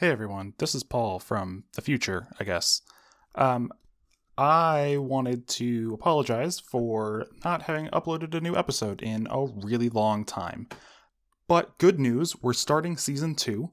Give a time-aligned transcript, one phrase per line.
[0.00, 2.80] Hey everyone, this is Paul from the future, I guess.
[3.34, 3.70] Um,
[4.38, 10.24] I wanted to apologize for not having uploaded a new episode in a really long
[10.24, 10.70] time.
[11.48, 13.72] But good news, we're starting season two.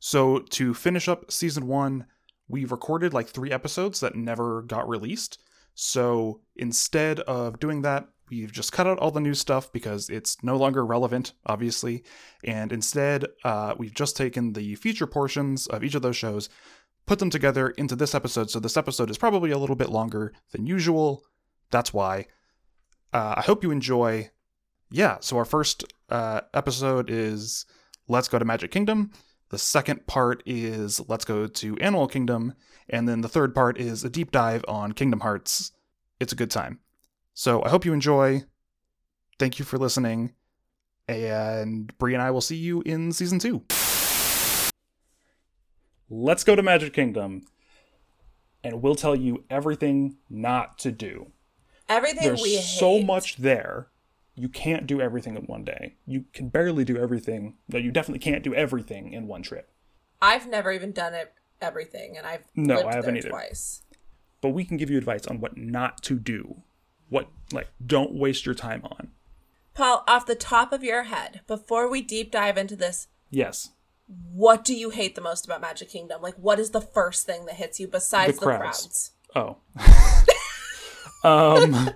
[0.00, 2.06] So, to finish up season one,
[2.48, 5.38] we recorded like three episodes that never got released.
[5.74, 10.42] So, instead of doing that, we've just cut out all the new stuff because it's
[10.42, 12.04] no longer relevant, obviously.
[12.44, 16.48] And instead, uh, we've just taken the feature portions of each of those shows,
[17.06, 18.50] put them together into this episode.
[18.50, 21.24] So this episode is probably a little bit longer than usual.
[21.70, 22.26] That's why.
[23.12, 24.30] Uh, I hope you enjoy.
[24.90, 27.66] Yeah, so our first uh, episode is
[28.08, 29.10] Let's Go to Magic Kingdom.
[29.50, 32.54] The second part is Let's Go to Animal Kingdom.
[32.88, 35.72] And then the third part is a deep dive on Kingdom Hearts.
[36.20, 36.80] It's a good time.
[37.38, 38.42] So I hope you enjoy.
[39.38, 40.32] Thank you for listening.
[41.06, 43.62] And Brie and I will see you in season two.
[46.10, 47.42] Let's go to Magic Kingdom.
[48.64, 51.30] And we'll tell you everything not to do.
[51.88, 53.86] Everything There's we so much there.
[54.34, 55.94] You can't do everything in one day.
[56.06, 57.54] You can barely do everything.
[57.68, 59.70] No, you definitely can't do everything in one trip.
[60.20, 63.28] I've never even done it everything, and I've No, lived I haven't there either.
[63.28, 63.84] twice.
[64.40, 66.64] But we can give you advice on what not to do.
[67.08, 69.10] What, like, don't waste your time on.
[69.74, 73.70] Paul, off the top of your head, before we deep dive into this, Yes.
[74.06, 76.20] what do you hate the most about Magic Kingdom?
[76.22, 79.12] Like, what is the first thing that hits you besides The the, crowds.
[79.32, 79.56] crowds?
[81.24, 81.24] Oh.
[81.28, 81.90] um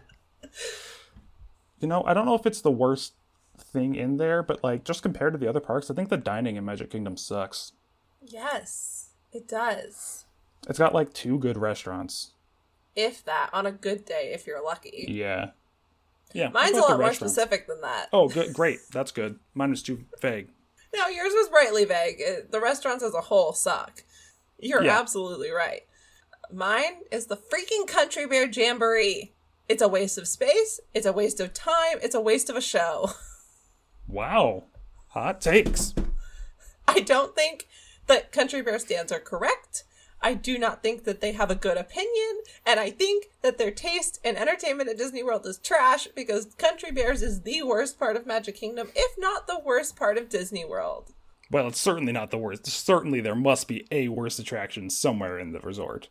[1.80, 3.14] You know, I don't know if it's the worst
[3.58, 6.56] thing in there, but like just compared to the other parks, I think the dining
[6.56, 7.72] in Magic Kingdom sucks.
[8.20, 10.26] Yes, it does.
[10.68, 12.31] It's got like two good restaurants.
[12.94, 15.06] If that, on a good day, if you're lucky.
[15.08, 15.50] Yeah.
[16.34, 16.48] Yeah.
[16.48, 18.08] Mine's a lot more specific than that.
[18.12, 18.80] Oh, good great.
[18.92, 19.38] That's good.
[19.54, 20.48] Mine was too vague.
[20.94, 22.16] No, yours was brightly vague.
[22.20, 24.02] It- The restaurants as a whole suck.
[24.58, 24.98] You're Yeah.
[24.98, 25.82] absolutely right.
[26.50, 29.32] Mine is the freaking Country Bear Jamboree.
[29.68, 30.80] It's a waste of space.
[30.92, 31.98] It's a waste of time.
[32.02, 33.10] It's a waste of a show.
[34.08, 34.64] Wow.
[35.10, 35.94] Hot takes.
[36.86, 37.68] I don't think
[38.06, 39.84] that Country Bear stands are correct.
[40.22, 43.72] I do not think that they have a good opinion, and I think that their
[43.72, 48.16] taste in entertainment at Disney World is trash because Country Bears is the worst part
[48.16, 51.12] of Magic Kingdom, if not the worst part of Disney World.
[51.50, 52.66] Well, it's certainly not the worst.
[52.66, 56.08] Certainly there must be a worse attraction somewhere in the resort.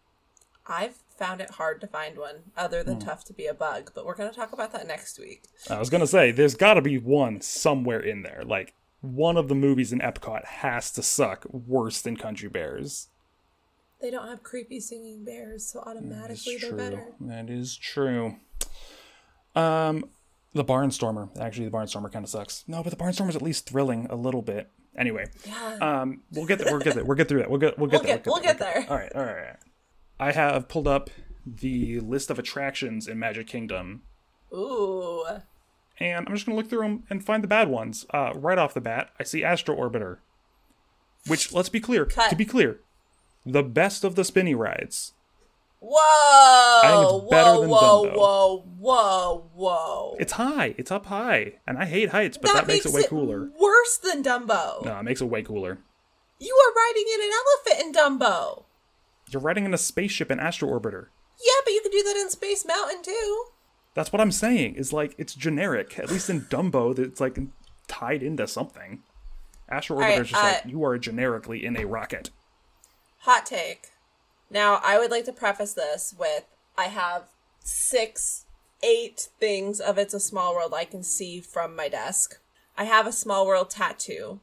[0.67, 3.07] I've found it hard to find one other than hmm.
[3.07, 5.43] Tough to Be a Bug, but we're going to talk about that next week.
[5.69, 8.43] I was gonna say, there's gotta be one somewhere in there.
[8.45, 13.07] Like, one of the movies in Epcot has to suck worse than Country Bears.
[14.01, 17.13] They don't have creepy singing bears, so automatically they're better.
[17.21, 18.37] That is true.
[19.55, 20.05] Um,
[20.53, 21.29] the Barnstormer.
[21.39, 22.63] Actually, the Barnstormer kind of sucks.
[22.67, 24.69] No, but the Barnstormer's at least thrilling a little bit.
[24.97, 25.77] Anyway, Yeah.
[25.81, 26.67] um, we'll get there.
[26.71, 27.05] We'll get there.
[27.05, 27.49] We'll get through that.
[27.49, 27.77] We'll get.
[27.77, 28.17] We'll get We'll there.
[28.17, 28.85] get- we'll get there.
[28.89, 29.11] All right.
[29.15, 29.29] All right.
[29.37, 29.55] All right.
[30.19, 31.09] I have pulled up
[31.45, 34.03] the list of attractions in Magic Kingdom,
[34.53, 35.23] Ooh.
[35.99, 38.05] and I'm just gonna look through them and find the bad ones.
[38.13, 40.17] Uh, right off the bat, I see Astro Orbiter,
[41.27, 42.05] which let's be clear.
[42.05, 42.29] Cut.
[42.29, 42.81] To be clear,
[43.45, 45.13] the best of the spinny rides.
[45.79, 47.17] Whoa!
[47.17, 48.15] it's better whoa, than whoa, Dumbo.
[48.15, 50.15] whoa, whoa, whoa.
[50.19, 50.75] It's high.
[50.77, 53.49] It's up high, and I hate heights, but that, makes, it way cooler.
[53.59, 54.85] worse than Dumbo.
[54.85, 55.79] No, it makes it way cooler.
[56.39, 58.65] You are riding in an elephant in Dumbo.
[59.31, 61.07] You're riding in a spaceship in Astro Orbiter.
[61.43, 63.45] Yeah, but you could do that in Space Mountain too.
[63.95, 64.75] That's what I'm saying.
[64.75, 65.97] Is like it's generic.
[65.97, 67.39] At least in Dumbo, it's like
[67.87, 69.01] tied into something.
[69.69, 72.29] Astro right, Orbiter's just uh, like you are generically in a rocket.
[73.21, 73.89] Hot take.
[74.49, 76.45] Now, I would like to preface this with
[76.75, 77.29] I have
[77.63, 78.45] six,
[78.81, 82.39] eight things of It's a Small World I can see from my desk.
[82.75, 84.39] I have a Small World tattoo.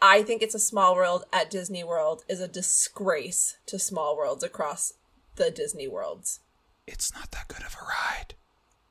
[0.00, 4.42] I think It's a Small World at Disney World is a disgrace to small worlds
[4.42, 4.94] across
[5.36, 6.40] the Disney worlds.
[6.86, 8.34] It's not that good of a ride.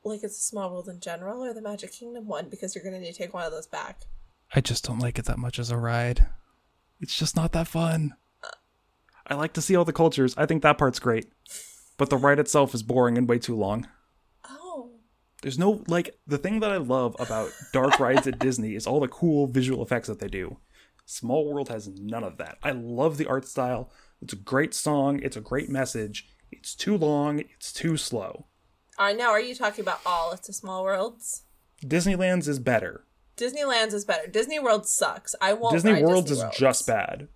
[0.04, 2.94] Like It's a Small World in general or the Magic Kingdom one because you're going
[2.94, 4.02] to need to take one of those back.
[4.54, 6.28] I just don't like it that much as a ride.
[7.00, 8.14] It's just not that fun.
[9.26, 10.34] I like to see all the cultures.
[10.36, 11.26] I think that part's great.
[11.96, 13.86] But the ride itself is boring and way too long.
[14.48, 14.90] Oh.
[15.42, 19.00] There's no like the thing that I love about dark rides at Disney is all
[19.00, 20.58] the cool visual effects that they do.
[21.06, 22.58] Small World has none of that.
[22.62, 23.90] I love the art style.
[24.20, 26.26] It's a great song, it's a great message.
[26.50, 28.46] It's too long, it's too slow.
[28.98, 29.30] I know.
[29.30, 31.42] are you talking about all It's a Small Worlds?
[31.84, 33.04] Disneyland's is better.
[33.36, 34.28] Disneyland's is better.
[34.28, 35.34] Disney World sucks.
[35.40, 35.74] I won't.
[35.74, 36.58] Disney ride World's Disney is Worlds.
[36.58, 37.28] just bad.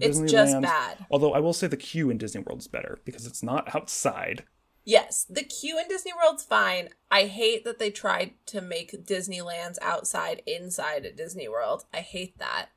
[0.00, 1.06] It's just Disneyland's- bad.
[1.10, 4.44] Although I will say the queue in Disney World is better because it's not outside.
[4.84, 6.88] Yes, the queue in Disney World's fine.
[7.10, 11.84] I hate that they tried to make Disneyland's outside inside at Disney World.
[11.94, 12.70] I hate that.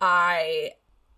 [0.00, 0.72] I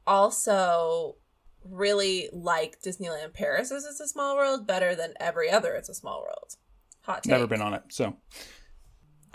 [0.06, 1.16] also
[1.62, 5.94] really like Disneyland Paris as It's a Small World better than every other It's a
[5.94, 6.56] Small World.
[7.02, 7.30] Hot take.
[7.32, 8.16] Never been on it, so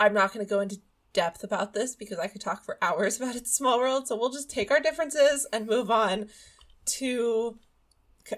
[0.00, 0.80] I'm not going to go into
[1.16, 4.06] depth about this because I could talk for hours about It's Small World.
[4.06, 6.28] So we'll just take our differences and move on
[6.98, 7.58] to,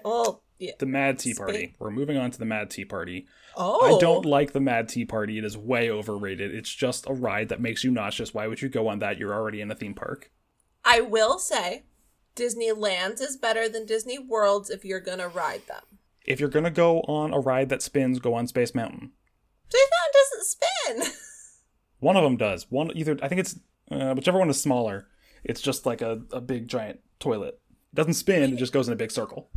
[0.03, 0.71] well, yeah.
[0.79, 1.75] the Mad Tea Party.
[1.77, 3.27] We're moving on to the Mad Tea Party.
[3.55, 5.37] Oh, I don't like the Mad Tea Party.
[5.37, 6.55] It is way overrated.
[6.55, 8.33] It's just a ride that makes you nauseous.
[8.33, 9.17] Why would you go on that?
[9.17, 10.31] You're already in a theme park.
[10.85, 11.83] I will say,
[12.35, 15.99] Disneyland's is better than Disney World's if you're gonna ride them.
[16.25, 19.11] If you're gonna go on a ride that spins, go on Space Mountain.
[19.67, 21.19] Space Mountain doesn't spin.
[21.99, 22.69] One of them does.
[22.69, 23.59] One either I think it's
[23.91, 25.07] uh, whichever one is smaller.
[25.43, 27.59] It's just like a, a big giant toilet.
[27.93, 28.53] It doesn't spin.
[28.53, 29.49] It just goes in a big circle.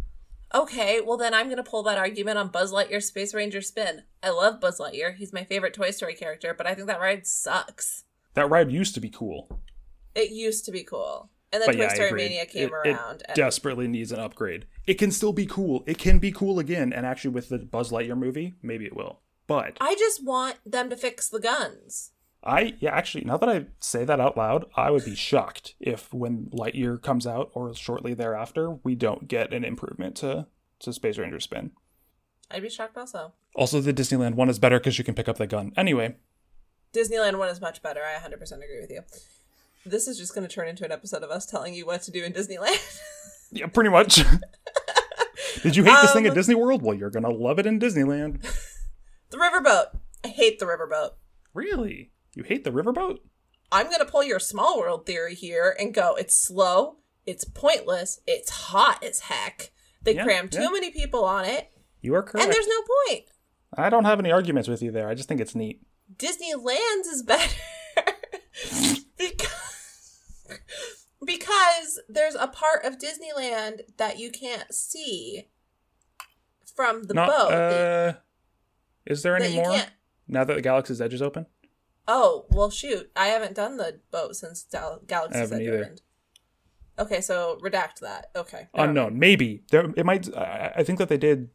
[0.55, 4.03] Okay, well then I'm gonna pull that argument on Buzz Lightyear Space Ranger Spin.
[4.23, 5.15] I love Buzz Lightyear.
[5.17, 8.05] He's my favorite Toy Story character, but I think that ride sucks.
[8.35, 9.61] That ride used to be cool,
[10.15, 11.31] It used to be cool.
[11.53, 12.13] And then but Toy yeah, Story.
[12.13, 13.21] Mania came it, around.
[13.21, 14.67] It and desperately needs an upgrade.
[14.87, 15.85] It can still be cool.
[15.87, 19.21] It can be cool again, and actually with the Buzz Lightyear movie, maybe it will.
[19.47, 22.12] But I just want them to fix the guns.
[22.45, 26.13] I yeah, actually, now that I say that out loud, I would be shocked if
[26.13, 30.47] when Lightyear comes out or shortly thereafter, we don't get an improvement to
[30.81, 31.71] to Space Ranger Spin.
[32.51, 33.33] I'd be shocked also.
[33.55, 35.73] Also, the Disneyland one is better because you can pick up the gun.
[35.77, 36.17] Anyway,
[36.93, 38.01] Disneyland one is much better.
[38.03, 39.03] I 100% agree with you.
[39.87, 42.11] This is just going to turn into an episode of us telling you what to
[42.11, 42.79] do in Disneyland.
[43.53, 44.23] yeah, pretty much.
[45.63, 46.83] Did you hate this thing at Um, Disney World?
[46.83, 48.41] Well, you're gonna love it in Disneyland.
[49.31, 49.97] the riverboat.
[50.25, 51.11] I hate the riverboat.
[51.55, 52.11] Really?
[52.35, 53.19] You hate the riverboat?
[53.71, 56.97] I'm going to pull your small world theory here and go it's slow,
[57.27, 59.71] it's pointless, it's hot as heck.
[60.03, 60.71] They Yeah, cram too yeah.
[60.71, 61.71] many people on it,
[62.01, 62.45] You are correct.
[62.45, 63.25] and there's no point.
[63.77, 65.09] I don't have any arguments with you there.
[65.09, 65.81] I just think it's neat.
[66.17, 67.55] Disneyland's is better
[69.19, 70.59] because
[71.25, 75.49] because there's a part of Disneyland that you can't see
[76.75, 77.53] from the Not, boat.
[77.53, 78.13] uh,
[79.07, 79.81] is there any more?
[80.29, 81.47] Now that the Galaxy's Edge is open?
[82.09, 83.11] Oh well, shoot!
[83.15, 86.03] I haven't done the boat since Gal- Galaxy's Edge opened.
[86.99, 88.27] Okay, so redact that.
[88.37, 88.69] Okay.
[88.75, 89.19] Unknown.
[89.19, 89.63] Maybe.
[89.71, 91.49] There it might I, I think that they did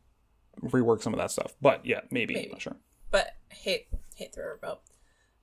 [0.64, 1.54] rework some of that stuff.
[1.62, 2.34] But yeah, maybe.
[2.34, 2.46] Maybe.
[2.48, 2.76] I'm not sure.
[3.12, 4.78] but hate hate the riverboat.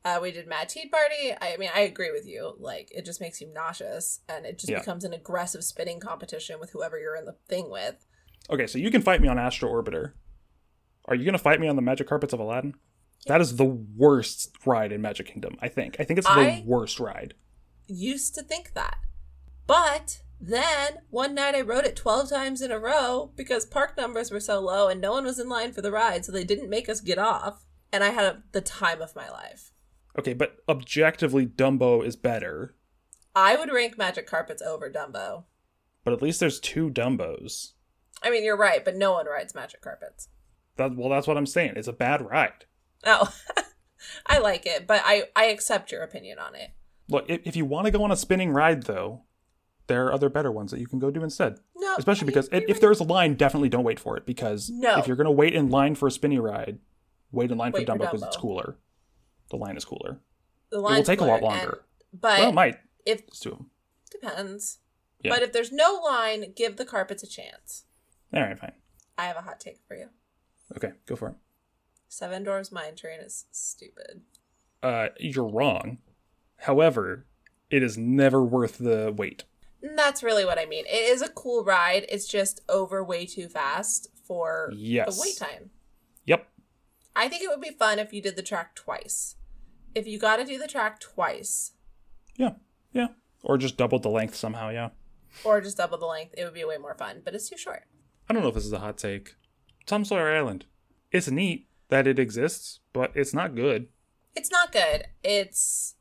[0.07, 1.33] Uh, we did Mad Tea Party.
[1.41, 2.55] I mean, I agree with you.
[2.59, 4.81] Like, it just makes you nauseous, and it just Yeah.
[4.81, 8.05] becomes an aggressive spinning competition with whoever you're in the thing with.
[8.51, 10.13] Okay, so you can fight me on Astro Orbiter.
[11.07, 12.75] Are you gonna fight me on the Magic Carpets of Aladdin?
[13.27, 15.97] That is the worst ride in Magic Kingdom, I think.
[15.99, 17.35] I think it's the I- worst ride.
[17.87, 18.97] Used to think that,
[19.67, 24.31] but then one night I rode it twelve times in a row because park numbers
[24.31, 26.71] were so low and no one was in line for the ride, so they didn't
[26.71, 29.73] make us get off, and I had the time of my life.
[30.19, 32.75] Okay, but objectively Dumbo is better.
[33.37, 35.45] I would rank Magic Carpets over Dumbo.
[36.05, 37.73] But at least there's two Dumbos.
[38.23, 40.29] I mean, you're right, but no one rides Magic Carpets.
[40.77, 41.75] That well that's what I'm saying.
[41.77, 42.65] It's a bad ride.
[43.07, 43.33] Oh,
[44.27, 46.71] I like it, but I I accept your opinion on it.
[47.09, 49.23] Look, if, if you want to go on a spinning ride though,
[49.87, 51.59] there are other better ones that you can go do instead.
[51.77, 54.25] No, Especially because if, there's a line, definitely don't wait for it.
[54.25, 54.99] Because No.
[54.99, 56.79] if you're gonna wait in line for a spinny ride,
[57.31, 58.77] wait in line Wait for Dumbo because it's cooler.
[59.51, 60.21] The line is cooler.
[60.71, 61.85] the It will take a lot blurred, and- longer.
[62.13, 62.79] but well, it might.
[63.05, 63.71] if two of them.
[64.11, 64.79] depends.
[65.23, 65.31] Yeah.
[65.35, 67.85] But if there's no line, give the carpets a chance.
[68.33, 68.73] All right, fine.
[69.19, 70.09] I have a hot take for you.
[70.77, 71.35] Okay, go for it.
[72.15, 74.21] Seven Dwarfs Mine Train is stupid.
[74.85, 75.99] Uh, you're wrong.
[76.59, 77.27] However,
[77.71, 79.43] it is never worth the wait.
[79.83, 80.85] That's really what I mean.
[80.87, 82.07] It is a cool ride.
[82.09, 85.17] It's just over way too fast for Yes.
[85.17, 85.71] the wait time.
[86.25, 86.47] Yep.
[87.17, 89.35] I think it would be fun if you did the track twice.
[89.93, 91.73] If you got to do the track twice,
[92.37, 92.53] Yeah.
[92.93, 93.09] Yeah.
[93.43, 94.71] Or just doubled the length somehow.
[94.71, 94.91] Yeah.
[95.43, 97.23] or just double the length, it would be way more fun.
[97.25, 97.83] But it's too short.
[98.29, 99.35] I don't know if this is a hot take.
[99.85, 100.67] Tom Sawyer Island.
[101.11, 103.89] It's neat that it exists, but it's not good.
[104.35, 105.07] It's not good.
[105.23, 105.95] It's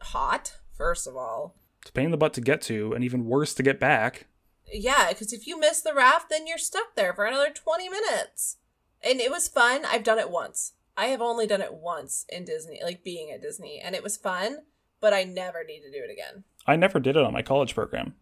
[0.00, 1.56] hot, first of all.
[1.80, 4.26] It's a pain in the butt to get to, and even worse to get back.
[4.72, 8.58] Yeah, because if you miss the raft, then you're stuck there for another 20 minutes.
[9.02, 9.84] And it was fun.
[9.84, 10.74] I've done it once.
[10.96, 14.16] I have only done it once in Disney, like being at Disney, and it was
[14.16, 14.58] fun,
[15.00, 16.44] but I never need to do it again.
[16.66, 18.14] I never did it on my college program.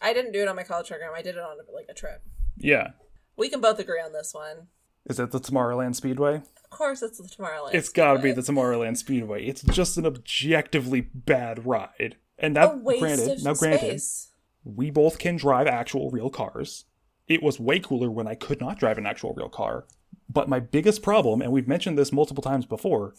[0.00, 1.12] I didn't do it on my college program.
[1.16, 2.22] I did it on like a trip.
[2.56, 2.90] Yeah.
[3.36, 4.68] We can both agree on this one.
[5.06, 6.42] Is it the Tomorrowland Speedway?
[6.70, 7.74] Of course, it's the Tomorrowland.
[7.74, 9.46] It's gotta be the Tomorrowland Speedway.
[9.46, 12.16] It's just an objectively bad ride.
[12.38, 14.28] And that, a waste granted, now granted, space.
[14.64, 16.84] we both can drive actual real cars.
[17.26, 19.86] It was way cooler when I could not drive an actual real car.
[20.28, 23.14] But my biggest problem, and we've mentioned this multiple times before,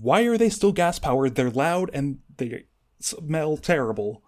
[0.00, 1.34] why are they still gas powered?
[1.34, 2.66] They're loud and they
[3.00, 4.22] smell terrible,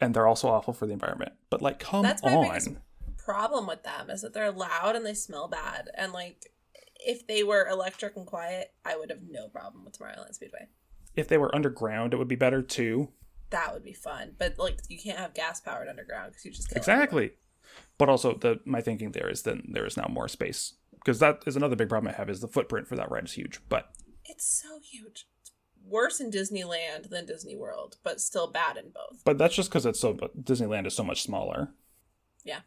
[0.00, 1.32] and they're also awful for the environment.
[1.50, 2.48] But like, come That's my on.
[2.48, 2.68] biggest
[3.18, 5.90] problem with them is that they're loud and they smell bad.
[5.96, 6.52] And like,
[7.06, 10.68] if they were electric and quiet, I would have no problem with Tomorrowland Speedway.
[11.16, 13.08] If they were underground, it would be better too.
[13.50, 14.36] That would be fun.
[14.38, 17.32] But like, you can't have gas powered underground because you just Exactly.
[17.98, 21.42] But also, the my thinking there is then there is now more space because that
[21.46, 23.60] is another big problem I have is the footprint for that ride is huge.
[23.68, 23.90] But.
[24.24, 25.26] It's so huge.
[25.40, 25.52] It's
[25.84, 29.24] worse in Disneyland than Disney World, but still bad in both.
[29.24, 31.72] but that's just because it's so Disneyland is so much smaller.
[32.44, 32.60] Yeah.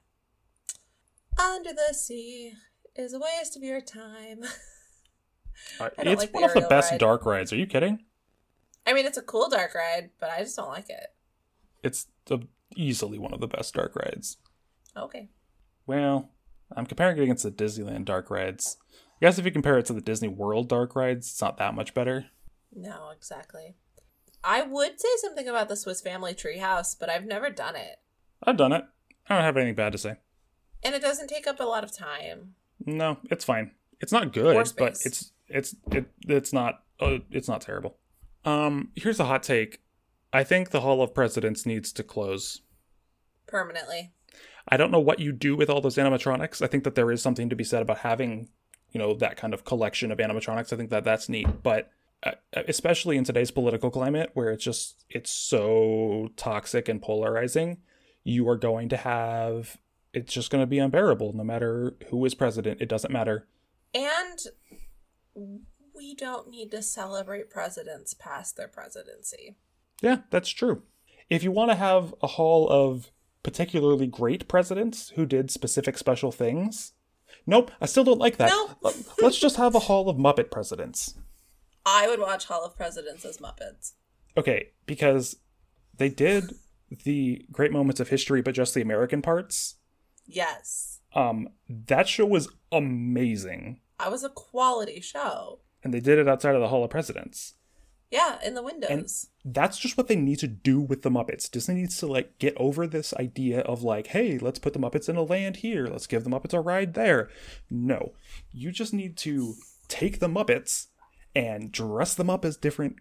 [1.39, 2.53] Under the sea
[2.95, 4.43] is a waste of your time.
[5.79, 6.99] Uh, it's like the one of the best ride.
[6.99, 7.53] dark rides.
[7.53, 7.99] Are you kidding?
[8.85, 11.13] I mean, it's a cool dark ride, but I just don't like it.
[11.83, 12.39] It's the,
[12.75, 14.37] easily one of the best dark rides.
[14.97, 15.29] Okay.
[15.85, 16.31] Well,
[16.75, 18.77] I'm comparing it against the Disneyland dark rides.
[18.91, 21.75] I guess if you compare it to the Disney World dark rides, it's not that
[21.75, 22.25] much better.
[22.73, 23.75] No, exactly.
[24.43, 27.97] I would say something about the Swiss Family Treehouse, but I've never done it.
[28.43, 28.83] I've done it.
[29.29, 30.15] I don't have anything bad to say.
[30.83, 32.55] And it doesn't take up a lot of time.
[32.85, 33.71] No, it's fine.
[33.99, 37.97] It's not good, but it's it's it it's not uh, it's not terrible.
[38.45, 39.81] Um, here's a hot take.
[40.33, 42.61] I think the Hall of Presidents needs to close.
[43.47, 44.11] Permanently.
[44.67, 46.61] I don't know what you do with all those animatronics.
[46.61, 48.49] I think that there is something to be said about having,
[48.91, 50.73] you know, that kind of collection of animatronics.
[50.73, 51.91] I think that that's neat, but
[52.23, 57.77] uh, especially in today's political climate where it's just it's so toxic and polarizing,
[58.23, 59.77] you are going to have
[60.13, 62.81] it's just going to be unbearable no matter who is president.
[62.81, 63.47] It doesn't matter.
[63.93, 64.39] And
[65.95, 69.55] we don't need to celebrate presidents past their presidency.
[70.01, 70.83] Yeah, that's true.
[71.29, 76.31] If you want to have a hall of particularly great presidents who did specific special
[76.31, 76.93] things,
[77.45, 78.49] nope, I still don't like that.
[78.49, 78.71] No.
[78.81, 81.15] Let- Let's just have a hall of Muppet presidents.
[81.85, 83.93] I would watch Hall of Presidents as Muppets.
[84.37, 85.35] Okay, because
[85.97, 86.53] they did
[87.03, 89.75] the great moments of history, but just the American parts.
[90.25, 90.99] Yes.
[91.15, 95.59] Um, that show was amazing, I was a quality show.
[95.83, 97.53] and they did it outside of the Hall of Presidents.
[98.09, 99.27] Yeah, in the windows.
[99.43, 101.49] that's just what they need to do with the Muppets.
[101.49, 105.09] Disney needs to like get over this idea of like, hey, let's put the Muppets
[105.09, 105.87] in a land here.
[105.87, 107.29] Let's give the Muppets a ride there.
[107.71, 108.13] No,
[108.51, 109.55] you just need to
[109.87, 110.87] take the Muppets
[111.35, 112.97] and dress them up as different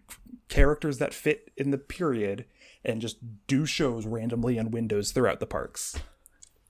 [0.49, 2.45] characters that fit in the period
[2.83, 5.99] and just do shows randomly in windows throughout the parks.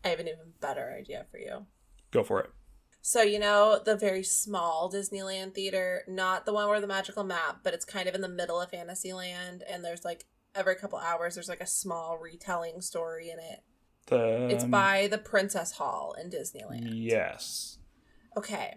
[0.04, 1.66] I have an even better idea for you.
[2.12, 2.50] Go for it.
[3.02, 7.60] So, you know, the very small Disneyland theater, not the one where the magical map,
[7.62, 11.36] but it's kind of in the middle of Fantasyland, and there's like every couple hours,
[11.36, 13.64] there's like a small retelling story in it.
[14.08, 16.90] The It's by the Princess Hall in Disneyland.
[16.94, 17.78] yes.
[18.38, 18.76] Okay.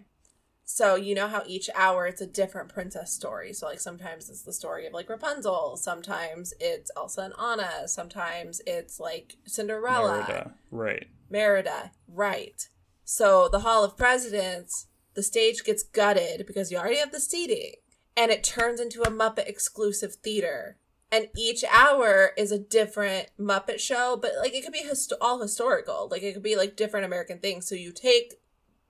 [0.69, 3.53] So you know how each hour it's a different princess story.
[3.53, 8.61] So like sometimes it's the story of like Rapunzel, sometimes it's Elsa and Anna, sometimes
[8.67, 10.53] it's like Cinderella, Merida.
[10.69, 11.07] Right.
[11.29, 12.67] Merida, right.
[13.03, 17.73] So the Hall of Presidents, the stage gets gutted because you already have the seating,
[18.15, 20.77] and it turns into a Muppet exclusive theater.
[21.11, 25.41] And each hour is a different Muppet show, but like it could be hist- all
[25.41, 26.09] historical.
[26.11, 27.67] Like it could be like different American things.
[27.67, 28.35] So you take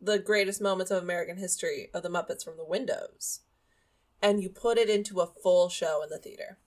[0.01, 3.41] the greatest moments of American history of the Muppets from the windows
[4.22, 6.58] and you put it into a full show in the theater.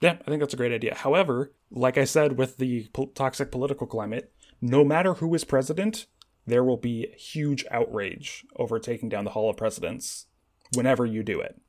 [0.00, 0.94] Yeah, I think that's a great idea.
[0.94, 4.32] However, like I said, with the po- toxic political climate,
[4.64, 6.06] no matter who is president,
[6.46, 10.26] there will be huge outrage over taking down the Hall of Presidents
[10.74, 11.60] whenever you do it.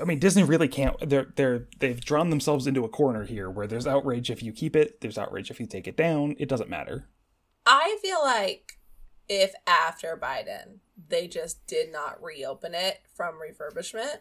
[0.00, 0.96] I mean, Disney really can't.
[1.08, 4.74] They're they're they've drawn themselves into a corner here where there's outrage if you keep
[4.74, 6.34] it, there's outrage if you take it down.
[6.38, 7.08] It doesn't matter.
[7.64, 8.78] I feel like
[9.28, 14.18] if after Biden they just did not reopen it from refurbishment,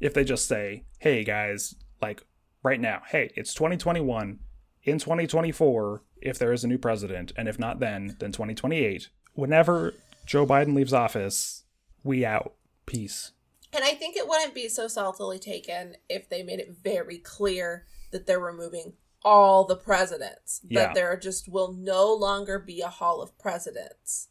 [0.00, 2.22] If they just say, "Hey guys, like
[2.62, 4.40] right now, hey, it's 2021.
[4.88, 9.08] In 2024, if there is a new president, and if not then, then 2028.
[9.34, 9.94] Whenever
[10.26, 11.64] Joe Biden leaves office,
[12.02, 12.54] we out.
[12.86, 13.32] Peace."
[13.72, 17.86] and I think it wouldn't be so saltily taken if they made it very clear
[18.12, 20.60] that they're removing all the presidents.
[20.66, 20.86] Yeah.
[20.86, 24.28] That there just will no longer be a hall of presidents.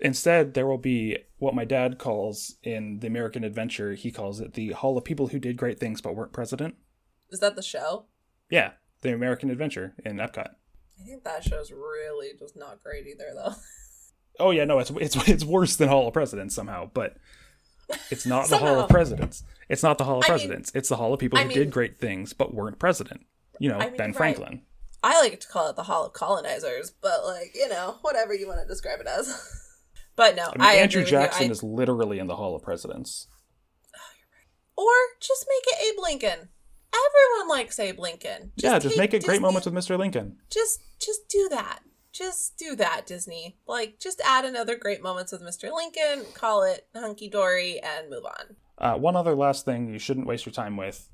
[0.00, 4.54] Instead, there will be what my dad calls in the American Adventure, he calls it
[4.54, 6.76] the Hall of People Who Did Great Things But Weren't President.
[7.30, 8.04] Is that the show?
[8.48, 10.50] Yeah, the American Adventure in Epcot.
[11.00, 13.54] I think that show's really just not great either though.
[14.40, 17.16] Oh yeah, no, it's it's it's worse than Hall of Presidents somehow, but
[18.08, 19.42] it's not the Hall of Presidents.
[19.68, 20.70] It's not the Hall of I mean- Presidents.
[20.76, 23.26] it's the Hall of people I who mean- did great things but weren't president.
[23.58, 24.16] You know, I mean, Ben right.
[24.16, 24.62] Franklin.
[25.02, 28.46] I like to call it the Hall of Colonizers, but like, you know, whatever you
[28.46, 29.26] want to describe it as.
[30.14, 31.04] but no, I mean, Andrew.
[31.04, 33.26] Jackson is literally in the Hall of Presidents.
[34.76, 36.48] Oh, or just make it Abe Lincoln.
[36.92, 38.52] Everyone likes Abe Lincoln.
[38.56, 39.98] yeah, just make it great moments with Mr.
[39.98, 40.36] Lincoln.
[40.50, 41.80] Just just do that.
[42.12, 43.56] just do that, Disney.
[43.66, 45.72] Like, just add another great moments with Mr.
[45.72, 48.56] Lincoln, call it hunky dory, and move on.
[48.78, 51.08] Uh, one other last thing you shouldn't waste your time with.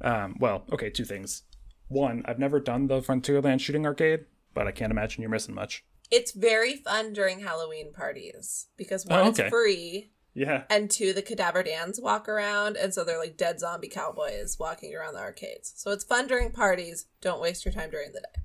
[0.00, 1.42] Um, well, okay, two things.
[1.88, 5.84] One, I've never done the Frontierland shooting arcade, but I can't imagine you're missing much.
[6.10, 10.64] It's very fun during Halloween parties because one, Oh, it's free, Yeah.
[10.68, 14.94] and two, the cadaver dans walk around, and so they're like dead zombie cowboys walking
[14.94, 15.72] around the arcades.
[15.76, 17.06] So it's fun during parties.
[17.20, 18.42] Don't waste your time during the day.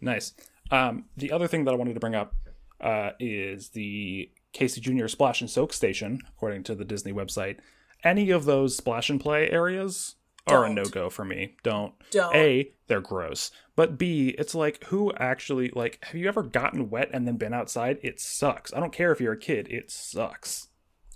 [0.00, 0.32] Nice.
[0.70, 2.34] Um, the other thing that I wanted to bring up
[2.80, 5.08] uh, is the Casey Jr.
[5.08, 7.58] Splash and Soak Station, according to the Disney website.
[8.04, 10.14] Any of those splash and play areas
[10.46, 10.74] are a Don't.
[10.76, 11.56] no go for me.
[11.62, 11.92] Don't.
[12.10, 12.34] Don't.
[12.34, 13.50] A, they're gross.
[13.76, 17.52] But B, it's like, who actually, like, have you ever gotten wet and then been
[17.52, 17.98] outside?
[18.02, 18.72] It sucks.
[18.72, 20.68] I don't care if you're a kid, it sucks.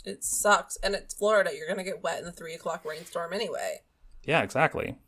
[0.04, 1.50] It sucks, and it's Florida.
[1.56, 3.82] You're gonna get wet in the three o'clock rainstorm anyway.
[4.24, 4.98] Yeah, exactly.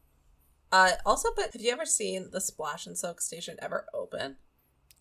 [0.73, 4.37] Uh, also, but have you ever seen the Splash and Soak station ever open?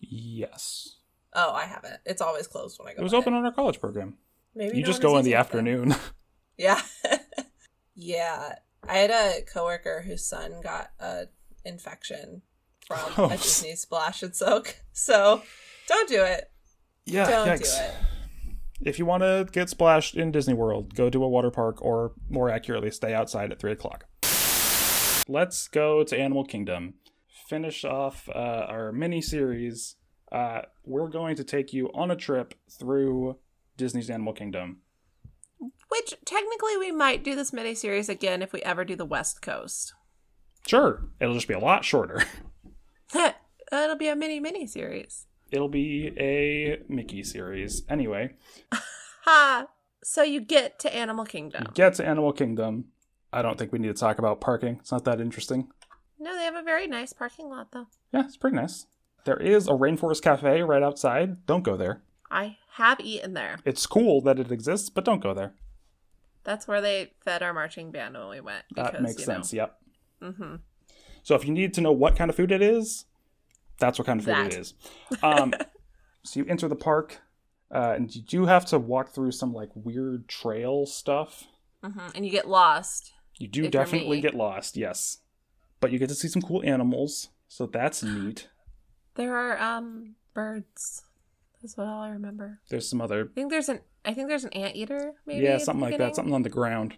[0.00, 0.96] Yes.
[1.32, 2.00] Oh, I haven't.
[2.06, 3.00] It's always closed when I go.
[3.00, 4.16] It was open on our college program.
[4.54, 5.94] Maybe You no just go in the it afternoon.
[6.56, 6.80] Yeah.
[7.96, 8.54] yeah.
[8.88, 11.24] I had a coworker whose son got a
[11.64, 12.42] infection
[12.86, 14.76] from a Disney splash and soak.
[14.92, 15.42] So
[15.88, 16.50] don't do it.
[17.06, 17.76] yeah, Don't yikes.
[17.76, 17.94] do it.
[18.80, 22.12] If you want to get splashed in Disney World, go to a water park, or
[22.28, 24.06] more accurately, stay outside at 3 o'clock.
[25.28, 26.94] Let's go to Animal Kingdom.
[27.48, 29.96] Finish off uh, our mini series.
[30.30, 33.38] Uh, we're going to take you on a trip through
[33.76, 34.80] Disney's Animal Kingdom.
[35.88, 39.40] Which technically we might do this mini series again if we ever do the West
[39.40, 39.94] Coast.
[40.66, 42.22] Sure, it'll just be a lot shorter.
[43.72, 45.26] It'll be a mini mini series.
[45.54, 47.84] It'll be a Mickey series.
[47.88, 48.34] Anyway,
[49.22, 49.68] Ha!
[50.02, 51.68] So you get to Animal Kingdom.
[51.74, 52.86] get to Animal Kingdom.
[53.32, 54.78] I don't think we need to talk about parking.
[54.80, 55.68] It's not that interesting.
[56.18, 57.86] No, they have a very nice parking lot though.
[58.12, 58.86] Yeah, it's pretty nice.
[59.26, 61.46] There is a Rainforest Cafe right outside.
[61.46, 62.02] Don't go there.
[62.32, 63.58] I have eaten there.
[63.64, 65.54] It's cool that it exists, but don't go there.
[66.42, 68.64] That's where they fed our marching band when we went.
[68.74, 69.52] That makes you know, sense.
[69.52, 69.78] Yep.
[70.20, 70.54] Mm-hmm.
[71.22, 73.04] So if you need to know what kind of food it is,
[73.78, 74.52] that's what kind of food That.
[74.52, 74.74] it is.
[75.22, 75.52] Um,
[76.24, 77.20] so you enter the park,
[77.74, 81.44] uh, and you do have to walk through some like weird trail stuff.
[81.84, 82.08] Mm-hmm.
[82.14, 83.12] And you get lost.
[83.38, 85.18] You do definitely get lost, yes,
[85.80, 88.48] but you get to see some cool animals, so that's neat.
[89.16, 91.04] There are um birds.
[91.62, 92.58] That's what all I remember.
[92.68, 95.14] There's some other, I think there's an I think there's an anteater.
[95.24, 96.96] Maybe yeah, something like that, something on the ground.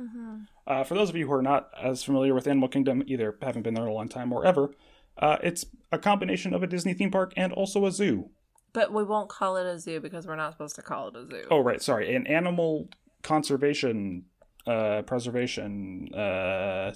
[0.00, 0.36] Mm-hmm.
[0.66, 3.62] Uh, for those of you who are not as familiar with Animal Kingdom, either haven't
[3.62, 4.70] been there in a long time or ever,
[5.18, 8.30] uh, it's a combination of a Disney theme park and also a zoo.
[8.72, 11.26] But we won't call it a zoo because we're not supposed to call it a
[11.26, 11.44] zoo.
[11.50, 12.88] Oh, right, sorry, an animal
[13.22, 14.24] conservation,
[14.66, 16.94] uh, preservation uh,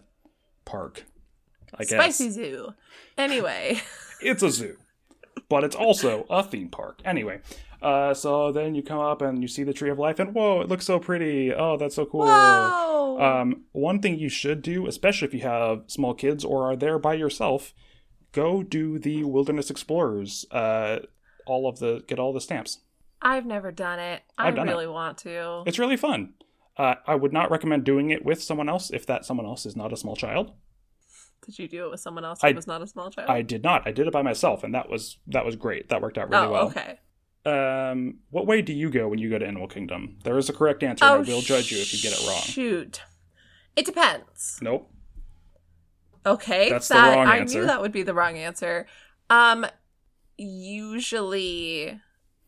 [0.65, 1.05] park.
[1.75, 2.75] I guess Spicy zoo.
[3.17, 3.81] Anyway,
[4.21, 4.77] it's a zoo,
[5.49, 7.01] but it's also a theme park.
[7.05, 7.41] Anyway,
[7.81, 10.61] uh, so then you come up and you see the Tree of Life, and whoa,
[10.63, 11.53] it looks so pretty.
[11.53, 12.27] Oh, that's so cool.
[12.27, 13.19] whoa!
[13.21, 16.99] Um, one thing you should do, especially if you have small kids or are there
[16.99, 17.75] by yourself,
[18.33, 20.45] go do the Wilderness Explorers.
[20.51, 21.01] Uh,
[21.47, 22.79] all of the get all the stamps.
[23.21, 24.23] I've never done it.
[24.37, 24.73] I done it.
[24.73, 25.63] really want to.
[25.67, 26.35] It's really fun.
[26.77, 29.75] Uh, I would not recommend doing it with someone else if that someone else is
[29.75, 30.53] not a small child.
[31.45, 33.31] Did you do it with someone else I- who was not a small child?
[33.31, 33.87] I did not.
[33.87, 35.89] I did it by myself, and that was that was great.
[35.89, 36.67] That worked out really oh, well.
[36.69, 36.99] okay.
[37.47, 40.19] Um, what way do you go when you go to Animal Kingdom?
[40.23, 42.27] There is a correct answer, Oh, and I will judge you if you get it
[42.29, 42.43] wrong.
[42.43, 43.01] Shoot.
[43.75, 44.59] It depends.
[44.61, 44.93] Nope.
[46.27, 46.71] Okay.
[46.71, 48.87] That's the that, wrong I knew that would be the wrong answer.
[49.31, 49.67] Um
[50.37, 52.01] usually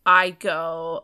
[0.06, 1.02] I go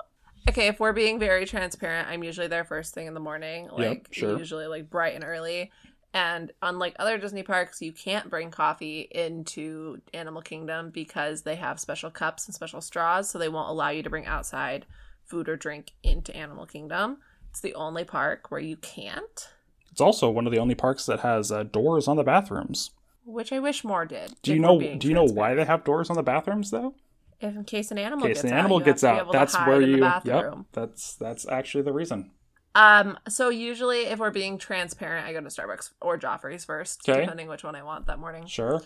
[0.49, 4.09] Okay, if we're being very transparent, I'm usually there first thing in the morning, like
[4.13, 4.39] sure.
[4.39, 5.73] usually like bright and early.
[6.15, 11.81] And unlike other Disney parks, you can't bring coffee into Animal Kingdom because they have
[11.81, 14.87] special cups and special straws, so they won't allow you to bring outside
[15.25, 17.19] food or drink into Animal Kingdom.
[17.51, 19.49] It's the only park where you can't,
[19.97, 22.91] It's also one of the only parks that has uh, doors on the bathrooms.
[23.25, 24.35] which I wish more did.
[24.43, 24.79] Do you know?
[24.79, 26.95] Do you know why they have doors on the bathrooms though?
[27.41, 29.29] If in case an animal In case gets out, animal you gets have to be
[29.29, 30.05] out, that's where you.
[30.27, 30.55] Yep.
[30.73, 32.31] That's that's actually the reason.
[32.75, 37.23] Um, so usually if we're being transparent, I go to Starbucks or Joffrey's first, Okay.
[37.23, 38.45] depending which one I want that morning.
[38.45, 38.83] Sure.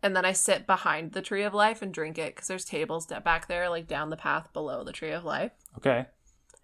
[0.00, 3.06] And then I sit behind the Tree of Life and drink it because there's tables
[3.06, 5.50] back there, like down the path below the Tree of Life.
[5.78, 6.06] Okay.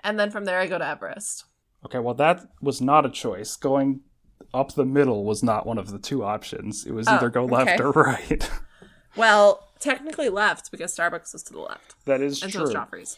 [0.05, 1.47] And then from there, I go to Everest.
[1.87, 1.99] Okay.
[1.99, 3.57] Well, that was not a choice.
[3.57, 4.01] Going
[4.55, 6.85] up the middle was not one of the two options.
[6.87, 7.83] It was Oh, either go left okay.
[7.83, 8.51] or right.
[9.17, 12.45] Well, technically left because Starbucks is to the left, that is true.
[12.47, 12.69] and so true.
[12.69, 13.17] is Joffrey's.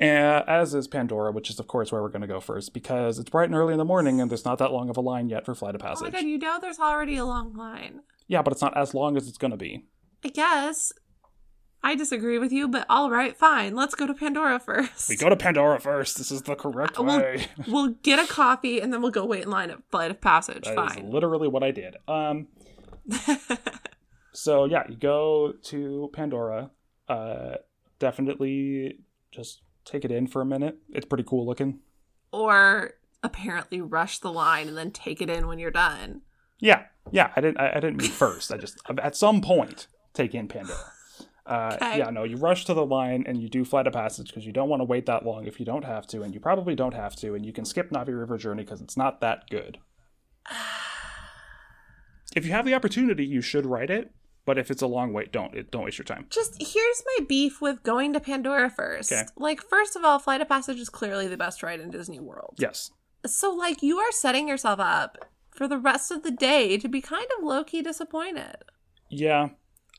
[0.00, 3.18] Uh, as is Pandora, which is of course where we're going to go first because
[3.18, 5.28] it's bright and early in the morning and there's not that long of a line
[5.28, 8.00] yet for Flight of Oh my god, you know there's already a long line.
[8.28, 9.86] yeah, but it's not as long as it's going to be.
[10.24, 10.92] I guess.
[11.84, 13.74] I disagree with you, but all right, fine.
[13.76, 15.08] Let's go to Pandora first.
[15.08, 16.16] We go to Pandora first.
[16.16, 17.46] This is the correct We'll- way.
[17.68, 20.64] We'll get a coffee and then we'll go wait in line at Flight of Passage.
[20.64, 21.10] That is fine.
[21.10, 21.96] literally what I did.
[22.08, 22.48] Um,
[24.32, 26.70] so yeah, you go to Pandora.
[27.08, 27.56] Uh,
[27.98, 28.98] definitely
[29.30, 30.78] just take it in for a minute.
[30.90, 31.80] It's pretty cool looking.
[32.32, 32.92] or
[33.22, 36.20] apparently rush the line and then take it in when you're done.
[36.60, 37.30] Yeah, yeah.
[37.36, 37.58] I didn't.
[37.60, 38.52] I, I didn't mean first.
[38.52, 40.78] I just at some point take in Pandora.
[41.46, 41.98] Uh, Okay.
[41.98, 42.24] Yeah, no.
[42.24, 44.80] You rush to the line and you do flight of passage because you don't want
[44.80, 47.34] to wait that long if you don't have to, and you probably don't have to,
[47.34, 49.78] and you can skip Navi River Journey because it's not that good.
[52.34, 54.10] If you have the opportunity, you should write it.
[54.46, 56.26] But if it's a long wait, don't it, don't waste your time.
[56.28, 59.10] Just here's my beef with going to Pandora first.
[59.10, 59.22] Okay.
[59.36, 62.56] Like, first of all, Flight of Passage is clearly the best ride in Disney World.
[62.58, 62.90] Yes.
[63.24, 67.00] So, like, you are setting yourself up for the rest of the day to be
[67.00, 68.56] kind of low key disappointed.
[69.08, 69.50] Yeah.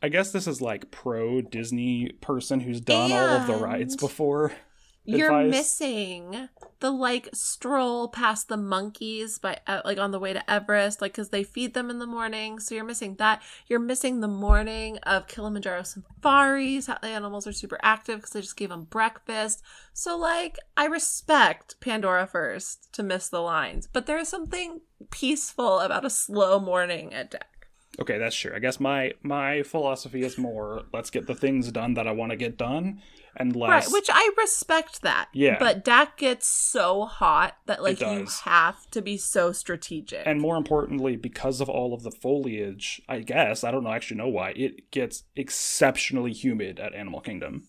[0.01, 4.51] I guess this is like pro Disney person who's done all of the rides before.
[5.08, 5.51] You're advice.
[5.51, 10.99] missing the like stroll past the monkeys by uh, like on the way to Everest,
[10.99, 12.60] like because they feed them in the morning.
[12.60, 13.43] So you're missing that.
[13.67, 16.88] You're missing the morning of Kilimanjaro safaris.
[16.88, 19.62] How the animals are super active because they just gave them breakfast.
[19.93, 24.81] So like I respect Pandora first to miss the lines, but there is something
[25.12, 27.54] peaceful about a slow morning at Dak.
[27.99, 28.51] Okay, that's true.
[28.55, 32.31] I guess my my philosophy is more let's get the things done that I want
[32.31, 33.01] to get done
[33.38, 35.27] and less Right, which I respect that.
[35.34, 35.58] Yeah.
[35.60, 40.23] But Dak gets so hot that like you have to be so strategic.
[40.25, 44.17] and more importantly because of all of the foliage, I guess, I don't know actually
[44.17, 47.67] know why, it gets exceptionally humid at Animal Kingdom.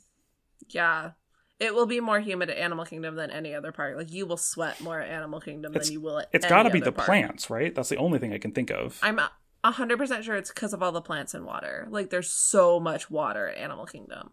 [0.69, 1.13] yeah.
[1.59, 3.97] It will be more humid at Animal Kingdom than any other park.
[3.97, 6.65] Like you will sweat more at Animal Kingdom It's- than you will at It's got
[6.65, 7.07] to be the park.
[7.07, 7.75] plants, right?
[7.75, 8.99] That's the only thing I can think of.
[9.03, 9.29] I'm uh,
[9.67, 11.87] a a hundred percent sure it's because of all the plants and water.
[11.91, 14.31] Like there's so much water at Animal Kingdom.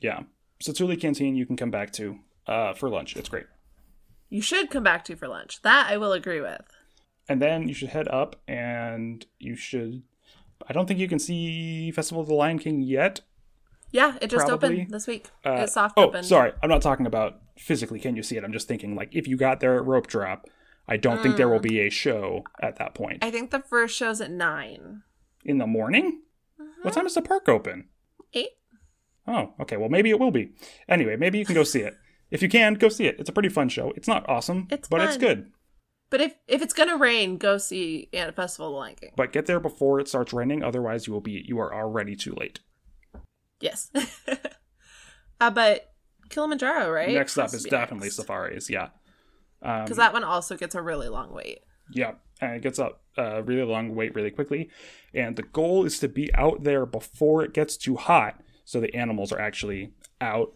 [0.00, 0.20] Yeah.
[0.60, 3.16] So Satuli Canteen you can come back to uh, for lunch.
[3.16, 3.46] It's great.
[4.28, 5.62] You should come back to for lunch.
[5.62, 6.62] That I will agree with.
[7.28, 10.02] And then you should head up and you should
[10.68, 13.20] I don't think you can see Festival of the Lion King yet.
[13.92, 14.82] Yeah, it just Probably.
[14.82, 15.30] opened this week.
[15.44, 16.26] Uh, it's soft oh, opened.
[16.26, 16.52] sorry.
[16.62, 18.44] I'm not talking about physically can you see it.
[18.44, 20.46] I'm just thinking like if you got there at rope drop,
[20.90, 23.20] I don't think there will be a show at that point.
[23.20, 23.26] Mm.
[23.28, 25.02] I think the first show's at nine.
[25.44, 26.22] In the morning?
[26.82, 27.88] What time does the park open?
[28.34, 28.50] Eight?
[29.26, 29.76] Oh, okay.
[29.76, 30.50] Well, maybe it will be.
[30.88, 31.96] Anyway, maybe you can go see it.
[32.30, 33.16] If you can, go see it.
[33.18, 33.92] It's a pretty fun show.
[33.96, 35.50] It's not awesome, It's but it's good.
[36.10, 39.10] But if if it's gonna rain, go see Anna Festival of the Lion King.
[39.16, 42.36] But get there before it starts raining, otherwise you will be you are already too
[42.38, 42.60] late.
[43.60, 43.90] Yes.
[45.40, 45.92] uh, but
[46.28, 47.10] Kilimanjaro, right?
[47.10, 48.16] Next up is definitely next.
[48.16, 48.70] safaris.
[48.70, 48.90] Yeah.
[49.62, 51.60] Um, because that one also gets a really long wait.
[51.92, 54.70] Yeah, and it gets up a really long wait really quickly.
[55.12, 58.94] And the goal is to be out there before it gets too hot, so the
[58.94, 60.54] animals are actually out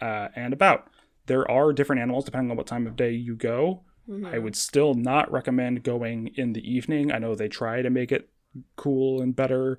[0.00, 0.88] uh, and about.
[1.26, 3.82] There are different animals depending on what time of day you go.
[4.26, 7.10] I would still not recommend going in the evening.
[7.10, 8.28] I know they try to make it
[8.76, 9.78] cool and better,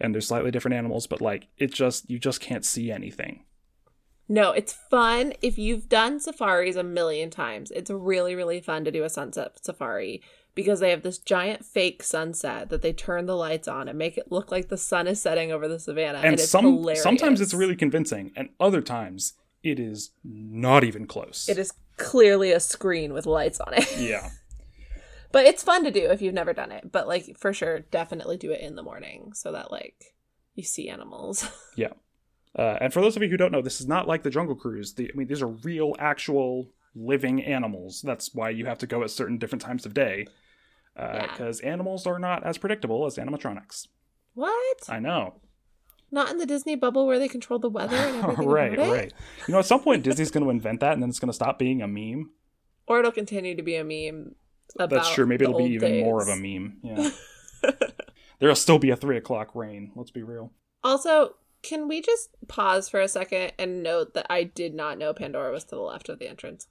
[0.00, 3.44] and there's slightly different animals, but like it just you just can't see anything.
[4.32, 7.72] No, it's fun if you've done safaris a million times.
[7.72, 10.22] It's really really fun to do a sunset safari
[10.54, 14.16] because they have this giant fake sunset that they turn the lights on and make
[14.16, 17.02] it look like the sun is setting over the savannah, and, and it's some hilarious.
[17.02, 19.32] sometimes it's really convincing, and other times
[19.64, 21.48] it is not even close.
[21.48, 23.96] it is clearly a screen with lights on it.
[23.98, 24.30] Yeah.
[25.32, 26.90] But it's fun to do if you've never done it.
[26.90, 30.14] But like for sure, definitely do it in the morning so that like
[30.54, 31.48] you see animals.
[31.76, 31.92] Yeah.
[32.58, 34.56] Uh, and for those of you who don't know, this is not like the Jungle
[34.56, 34.94] Cruise.
[34.94, 38.02] The, I mean, these are real, actual, living animals.
[38.02, 40.26] That's why you have to go at certain different times of day.
[40.96, 41.26] Yeah.
[41.30, 43.86] Because animals are not as predictable as animatronics.
[44.34, 44.76] what?
[44.88, 45.40] I know.
[46.12, 48.48] Not in the Disney bubble where they control the weather and everything.
[48.48, 49.12] right, right.
[49.46, 51.34] You know, at some point, Disney's going to invent that and then it's going to
[51.34, 52.30] stop being a meme.
[52.88, 54.34] Or it'll continue to be a meme.
[54.74, 55.26] About That's true.
[55.26, 56.78] Maybe it'll be even more of a meme.
[56.82, 57.10] Yeah.
[58.40, 59.92] There'll still be a three o'clock rain.
[59.94, 60.52] Let's be real.
[60.82, 65.12] Also, can we just pause for a second and note that I did not know
[65.12, 66.66] Pandora was to the left of the entrance?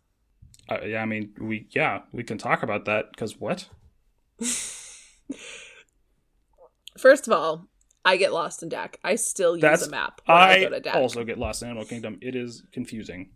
[0.67, 3.67] Uh, yeah, I mean, we yeah, we can talk about that because what?
[6.97, 7.67] First of all,
[8.03, 8.99] I get lost in Dak.
[9.03, 10.95] I still use That's a map I, I go to Dak.
[10.95, 12.17] also get lost in Animal Kingdom.
[12.21, 13.29] It is confusing.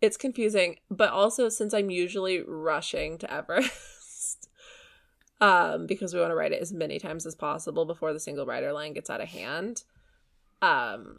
[0.00, 4.48] it's confusing but also since i'm usually rushing to everest
[5.40, 8.44] um because we want to ride it as many times as possible before the single
[8.44, 9.84] rider line gets out of hand
[10.62, 11.18] um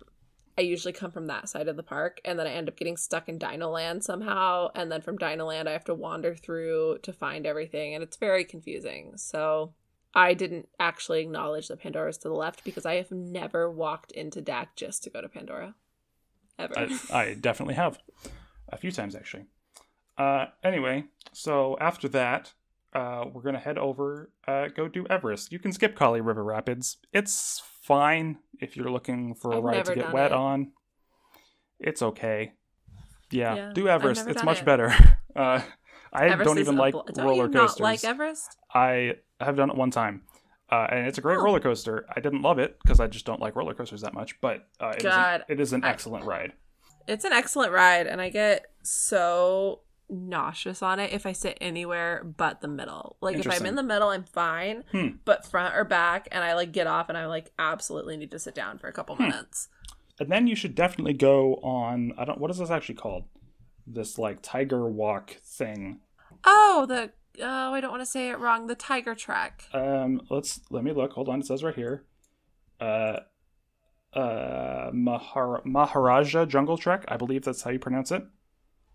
[0.58, 2.98] i usually come from that side of the park and then i end up getting
[2.98, 6.98] stuck in dino land somehow and then from dino land i have to wander through
[7.04, 9.74] to find everything and it's very confusing so
[10.16, 14.42] I didn't actually acknowledge that Pandora's to the left because I have never walked into
[14.42, 15.76] Dak just to go to Pandora.
[16.60, 16.74] Ever.
[16.78, 18.00] I, I definitely have.
[18.70, 19.46] A few times, actually.
[20.18, 22.54] Uh, anyway, so after that,
[22.94, 25.52] uh, we're going to head over, uh, go do Everest.
[25.52, 26.98] You can skip Kali River Rapids.
[27.12, 30.38] It's fine if you're looking for a I've ride to get wet it.
[30.38, 30.72] on.
[31.80, 32.54] It's okay.
[33.32, 34.28] Yeah, Yeah, do Everest.
[34.28, 34.66] It's much it.
[34.66, 34.94] better.
[35.36, 35.60] Uh,
[36.12, 37.80] I Everest don't even like bl- don't roller you not coasters.
[37.80, 38.56] like Everest?
[38.72, 40.22] I have done it one time,
[40.72, 41.44] uh, and it's a great Oh.
[41.44, 42.06] roller coaster.
[42.16, 44.90] I didn't love it because I just don't like roller coasters that much, but uh,
[44.90, 46.54] it, is an, God, it is an I- excellent ride.
[47.08, 52.24] It's an excellent ride, and I get so nauseous on it if I sit anywhere
[52.24, 53.18] but the middle.
[53.22, 55.08] Like if I'm in the middle, I'm fine, Hmm.
[55.26, 58.40] but front or back, and I like get off, and I like absolutely need to
[58.40, 59.24] sit down for a couple Hmm.
[59.24, 59.70] minutes.
[60.20, 62.14] And then you should definitely go on.
[62.18, 62.40] I don't.
[62.40, 63.24] What is this actually called?
[63.88, 66.00] This like tiger walk thing.
[66.46, 67.12] Oh, the
[67.42, 68.68] oh, I don't want to say it wrong.
[68.68, 69.64] The Tiger Trek.
[69.74, 71.14] Um, let's let me look.
[71.14, 71.40] Hold on.
[71.40, 72.06] It says right here.
[72.80, 73.20] Uh,
[74.14, 77.04] uh, Mahar- Maharaja Jungle Trek.
[77.08, 78.24] I believe that's how you pronounce it,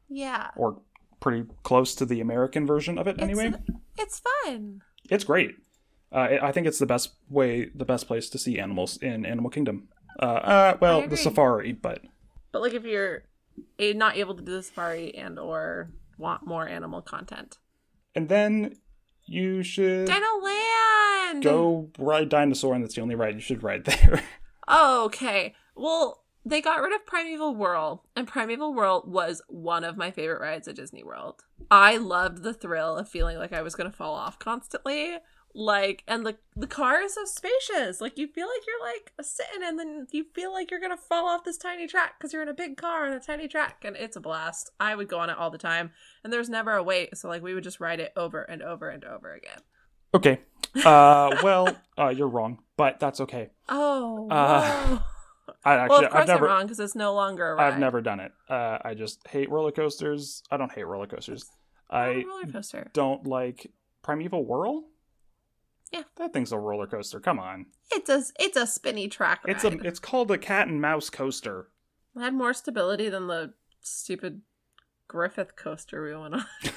[0.09, 0.81] Yeah, or
[1.21, 3.21] pretty close to the American version of it.
[3.21, 3.53] Anyway,
[3.97, 4.83] it's fun.
[5.11, 5.57] it's great.
[6.13, 9.27] Uh, I I think it's the best way, the best place to see animals in
[9.27, 9.89] Animal Kingdom.
[10.21, 12.03] Uh, uh well, the safari, but
[12.53, 13.25] But like if you're
[13.79, 17.59] not able to do the safari and or want more animal content,
[18.15, 18.77] and then
[19.27, 21.43] you should Dino Land.
[21.43, 24.23] go ride dinosaur, and that's the only ride you should ride there.
[24.71, 25.55] Okay.
[25.75, 30.41] Well, they got rid of Primeval Whirl, and Primeval Whirl was one of my favorite
[30.41, 31.43] rides at Disney World.
[31.71, 35.17] I loved the thrill of feeling like I was going to fall off constantly.
[35.55, 38.01] Like, and the the car is so spacious.
[38.01, 41.27] Like, you feel like you're like sitting, and then you feel like you're gonna fall
[41.27, 43.97] off this tiny track because you're in a big car on a tiny track, and
[43.97, 44.71] it's a blast.
[44.79, 45.91] I would go on it all the time,
[46.23, 48.89] and there's never a wait, so like we would just ride it over and over
[48.91, 49.59] and over again.
[50.15, 50.41] okay.
[50.85, 53.49] Uh, well, uh, you're wrong, but that's okay.
[53.71, 54.99] Oh, Uh,
[55.65, 57.73] I well, actually, of course I've never, I'm wrong because it's no longer a ride.
[57.73, 58.33] I've never done it.
[58.49, 60.43] Uh, I just hate roller coasters.
[60.51, 61.45] I don't hate roller coasters.
[61.91, 62.91] I roller coaster.
[62.93, 63.71] don't like
[64.03, 64.85] Primeval Whirl.
[65.93, 66.03] Yeah.
[66.17, 67.19] that thing's a roller coaster.
[67.19, 69.57] Come on, It's a it's a spinny track ride.
[69.57, 71.69] it's a it's called a cat and mouse coaster.
[72.15, 74.43] It had more stability than the stupid
[75.09, 76.45] Griffith coaster we went on.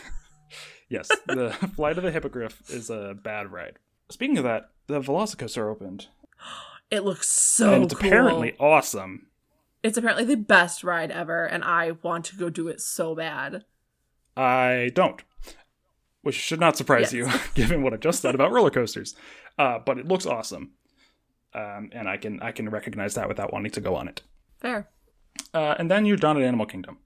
[0.89, 3.79] Yes, the Flight of the Hippogriff is a bad ride.
[4.09, 6.07] Speaking of that, the Velocicoaster opened,
[6.91, 8.07] It looks so and it's cool.
[8.07, 9.27] apparently awesome.
[9.81, 13.63] it's apparently the best ride ever, and I want to go do it so bad.
[14.37, 15.21] I don't,
[16.21, 19.15] which should not surprise you, given what I just said about roller coasters.
[19.57, 20.71] Uh, but it looks awesome,
[21.53, 24.21] um, and I can I can recognize that without wanting to go on it.
[24.59, 24.89] Fair.
[25.53, 26.97] Uh, and then you're done at Animal Kingdom.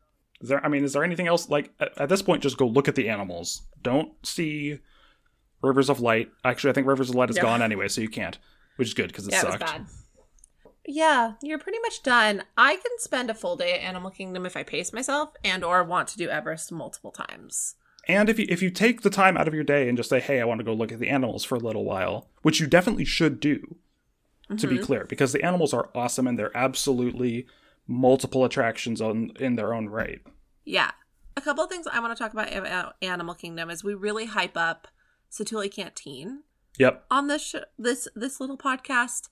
[0.41, 0.63] Is there?
[0.65, 1.47] I mean, is there anything else?
[1.49, 3.61] Like at, at this point, just go look at the animals.
[3.81, 4.79] Don't see
[5.61, 6.29] Rivers of Light.
[6.43, 7.43] Actually, I think Rivers of Light is Yeah.
[7.43, 8.37] gone anyway, so you can't,
[8.75, 9.55] which is good because it yeah, sucked.
[9.55, 9.85] it was bad.
[10.88, 12.43] Yeah, you're pretty much done.
[12.57, 15.83] I can spend a full day at Animal Kingdom if I pace myself and or
[15.83, 17.75] want to do Everest multiple times.
[18.07, 20.19] And if you if you take the time out of your day and just say,
[20.19, 22.67] "Hey, I want to go look at the animals for a little while," which you
[22.67, 23.77] definitely should do,
[24.55, 24.83] to be Mhm.
[24.83, 27.47] clear, because the animals are awesome and they're absolutely
[27.88, 30.21] multiple attractions on in their own right.
[30.65, 30.91] Yeah.
[31.35, 34.25] A couple of things I want to talk about about Animal Kingdom is we really
[34.27, 34.88] hype up
[35.31, 36.43] Satuli Canteen
[36.77, 37.05] Yep.
[37.09, 39.29] on this sh- this this little podcast,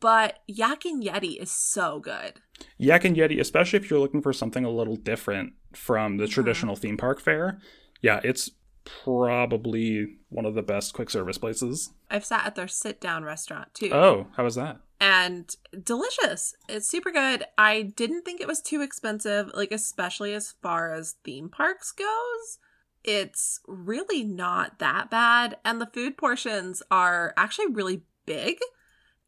[0.00, 2.34] but Yak and Yeti is so good.
[2.76, 6.76] Yak and Yeti, especially if you're looking for something a little different from the traditional
[6.76, 7.58] theme park fare.
[8.00, 8.50] Yeah, it's
[8.84, 11.90] probably one of the best quick service places.
[12.10, 13.90] I've sat at their sit down restaurant too.
[13.92, 14.80] Oh, how was that?
[15.00, 16.56] and delicious.
[16.68, 17.44] It's super good.
[17.56, 22.58] I didn't think it was too expensive, like especially as far as theme parks goes.
[23.04, 28.58] It's really not that bad and the food portions are actually really big.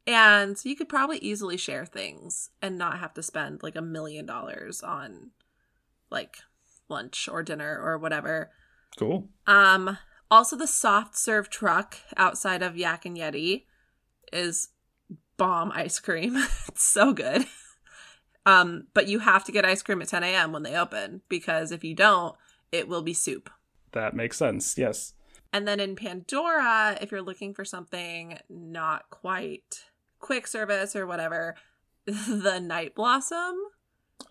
[0.07, 4.27] And you could probably easily share things and not have to spend like a million
[4.27, 5.31] dollars on
[6.11, 6.39] like
[6.89, 8.51] lunch or dinner or whatever.
[8.99, 9.29] Cool.
[9.47, 9.99] Um,
[10.31, 13.65] also the soft serve truck outside of Yak and Yeti
[14.33, 14.69] is
[15.37, 16.37] bomb ice cream.
[16.69, 17.47] it's so good.
[18.47, 20.53] Um, but you have to get ice cream at 10 a.m.
[20.53, 22.35] when they open because if you don't,
[22.73, 23.51] it will be soup.
[23.93, 24.77] That makes sense.
[24.79, 25.15] Yes.
[25.53, 29.85] And then in Pandora, if you're looking for something not quite
[30.21, 31.57] quick service or whatever,
[32.07, 33.57] the Night Blossom,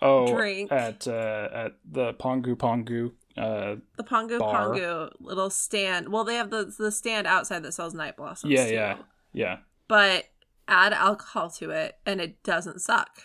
[0.02, 0.72] Oh, Drink.
[0.72, 3.12] at uh, at the Pongu Pongu.
[3.38, 4.70] Uh, the Pongu Bar.
[4.70, 6.10] Pongu little stand.
[6.10, 8.54] Well, they have the the stand outside that sells Night Blossoms.
[8.54, 8.74] Yeah, too.
[8.74, 8.98] yeah.
[9.34, 9.58] yeah.
[9.88, 10.26] but
[10.68, 13.24] add alcohol to it and it doesn't suck.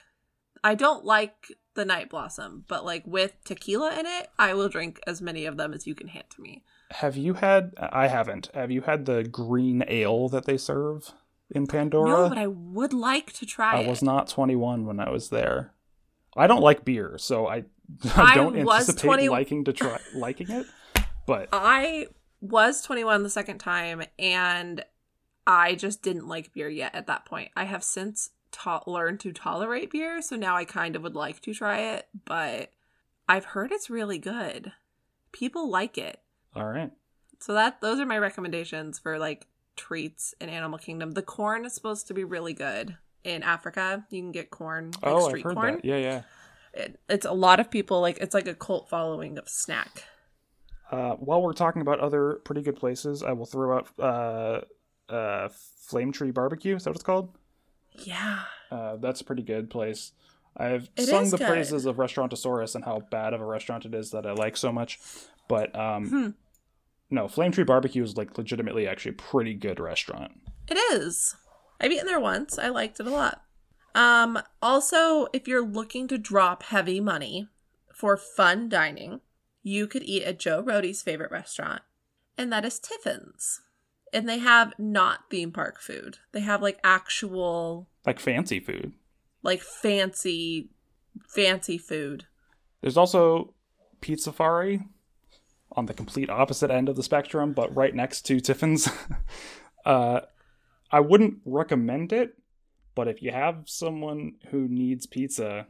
[0.65, 5.01] I don't like the Night Blossom, but like with tequila in it, I will drink
[5.07, 6.63] as many of them as you can hand to me.
[6.91, 7.73] Have you had?
[7.79, 8.51] I haven't.
[8.55, 11.13] Have you had the green ale that they serve
[11.51, 12.09] in Pandora?
[12.09, 13.89] No, but I would like to try I it.
[13.89, 15.73] was not 21 when I was there.
[16.37, 17.65] I don't like beer, so I,
[18.15, 20.67] I don't anticipate 20 liking to try liking it.
[21.27, 22.09] But I
[22.41, 24.85] was 21 the second time and
[25.47, 27.51] I just didn't like beer yet at that point.
[27.57, 31.41] I have since ta- learned to tolerate beer, so now I kind of would like
[31.41, 32.71] to try it, but
[33.29, 34.73] I've heard it's really good.
[35.33, 36.21] People like it.
[36.55, 36.93] all right,
[37.41, 41.13] So that those are my recommendations for like treats in Animal Kingdom.
[41.13, 44.07] The corn is supposed to be really good in Africa.
[44.11, 45.75] You can get corn, like oh, I've heard corn.
[45.75, 45.85] that.
[45.85, 46.23] Yeah, yeah.
[46.73, 50.05] It, it's a lot of people like it's like a cult following of snack.
[50.91, 55.49] Uh, while we're talking about other pretty good places, I will throw out uh, uh,
[55.81, 56.77] Flame Tree Barbecue.
[56.77, 57.31] Is that what it's called?
[57.95, 58.41] Yeah.
[58.71, 60.13] Uh, that's a pretty good place.
[60.57, 61.49] I've It sung the good.
[61.49, 64.73] praises of Restaurantosaurus and how bad of a restaurant it is that I like so
[64.73, 64.99] much,
[65.49, 66.29] but um, Hmm.
[67.11, 70.33] no, Flame Tree Barbecue is like legitimately actually a pretty good restaurant.
[70.69, 71.37] It is.
[71.81, 72.59] I've eaten there once.
[72.59, 73.43] I liked it a lot.
[73.97, 77.49] Um, also, if you're looking to drop heavy money
[77.93, 79.21] for fun dining,
[79.63, 81.83] you could eat at Joe Rohde's favorite restaurant,
[82.39, 83.61] and that is Tiffin's.
[84.15, 86.19] And they have not theme park food.
[86.33, 88.93] They have like actual, Like fancy food.
[89.43, 90.71] like fancy,
[91.29, 92.25] fancy food.
[92.81, 93.53] There's also
[94.01, 94.85] Pizzafari
[95.73, 98.89] on the complete opposite end of the spectrum, but right next to Tiffin's.
[99.85, 100.21] uh,
[100.93, 102.39] I wouldn't recommend it,
[102.95, 105.67] but if you have someone who needs pizza,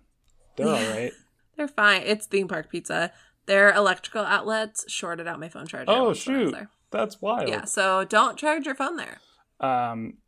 [0.57, 1.13] they're all right.
[1.57, 2.03] They're fine.
[2.05, 3.13] It's theme park pizza.
[3.47, 5.85] Their electrical outlets shorted out my phone charger.
[5.89, 6.53] Oh shoot.
[6.95, 7.49] That's wild.
[7.49, 9.19] Yeah, so don't charge your phone there.
[9.61, 10.19] Um,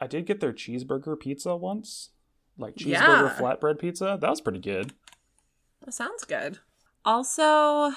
[0.00, 2.10] I did get their cheeseburger pizza once,
[2.58, 2.90] like cheeseburger
[3.30, 3.36] Yeah.
[3.38, 4.18] flatbread pizza.
[4.20, 4.92] That was pretty good.
[5.84, 6.58] That sounds good.
[7.04, 7.90] Also,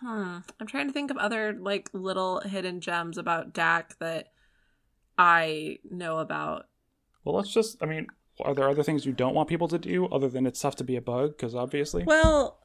[0.00, 4.28] hmm, I'm trying to think of other like little hidden gems about Dak that
[5.18, 6.66] I know about.
[7.24, 7.82] Well, let's just.
[7.82, 8.06] I mean,
[8.44, 10.84] are there other things you don't want people to do other than it's tough to
[10.84, 11.36] be a bug?
[11.36, 12.58] Because obviously, Well,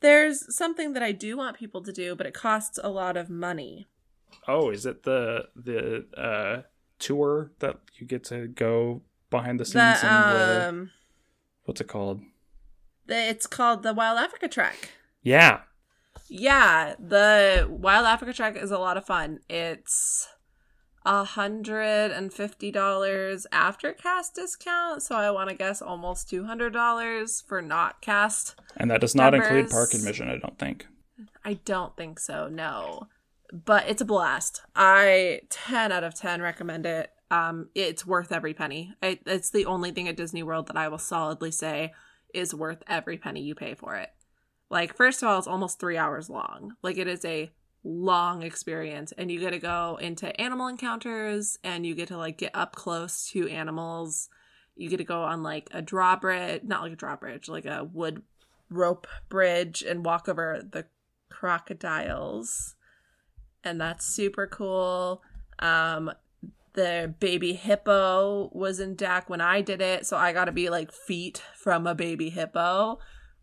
[0.00, 3.28] there's something that I do want people to do, but it costs a lot of
[3.30, 3.86] money.
[4.48, 6.62] Oh, is it the the uh
[6.98, 10.90] tour that you get to go behind the scenes The and the, um,
[11.64, 12.20] what's it called?
[13.06, 14.90] the, it's called the Wild Africa Trek.
[15.22, 15.60] Yeah,
[16.28, 19.40] Yeah, the Wild Africa Trek is a lot of fun.
[19.48, 20.28] It's
[21.04, 26.44] a hundred and fifty dollars after cast discount, so I want to guess almost two
[26.44, 28.54] hundred dollars for not cast.
[28.76, 30.28] and that does not include park admission.
[30.28, 30.86] I don't think.
[31.44, 33.08] I don't think so, no.
[33.52, 34.62] But it's a blast.
[34.74, 37.10] I ten out of ten recommend it.
[37.30, 38.94] Um, it's worth every penny.
[39.02, 41.92] I, it's the only thing at Disney World that I will solidly say
[42.32, 44.10] is worth every penny you pay for it.
[44.70, 46.76] Like, first of all, it's almost three hours long.
[46.82, 47.52] Like, it is a
[47.84, 52.38] long experience, and you get to go into animal encounters, and you get to like
[52.38, 54.30] get up close to animals.
[54.76, 58.22] You get to go on like a drawbridge, not like a drawbridge, like a wood
[58.70, 60.86] rope bridge, and walk over the
[61.28, 62.76] crocodiles
[63.64, 65.22] and that's super cool.
[65.58, 66.12] Um
[66.74, 70.70] the baby hippo was in deck when i did it so i got to be
[70.70, 72.98] like feet from a baby hippo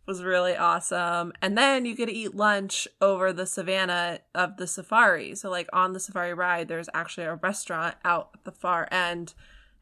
[0.09, 1.31] was really awesome.
[1.39, 5.35] And then you get to eat lunch over the savannah of the safari.
[5.35, 9.35] So like on the safari ride there's actually a restaurant out at the far end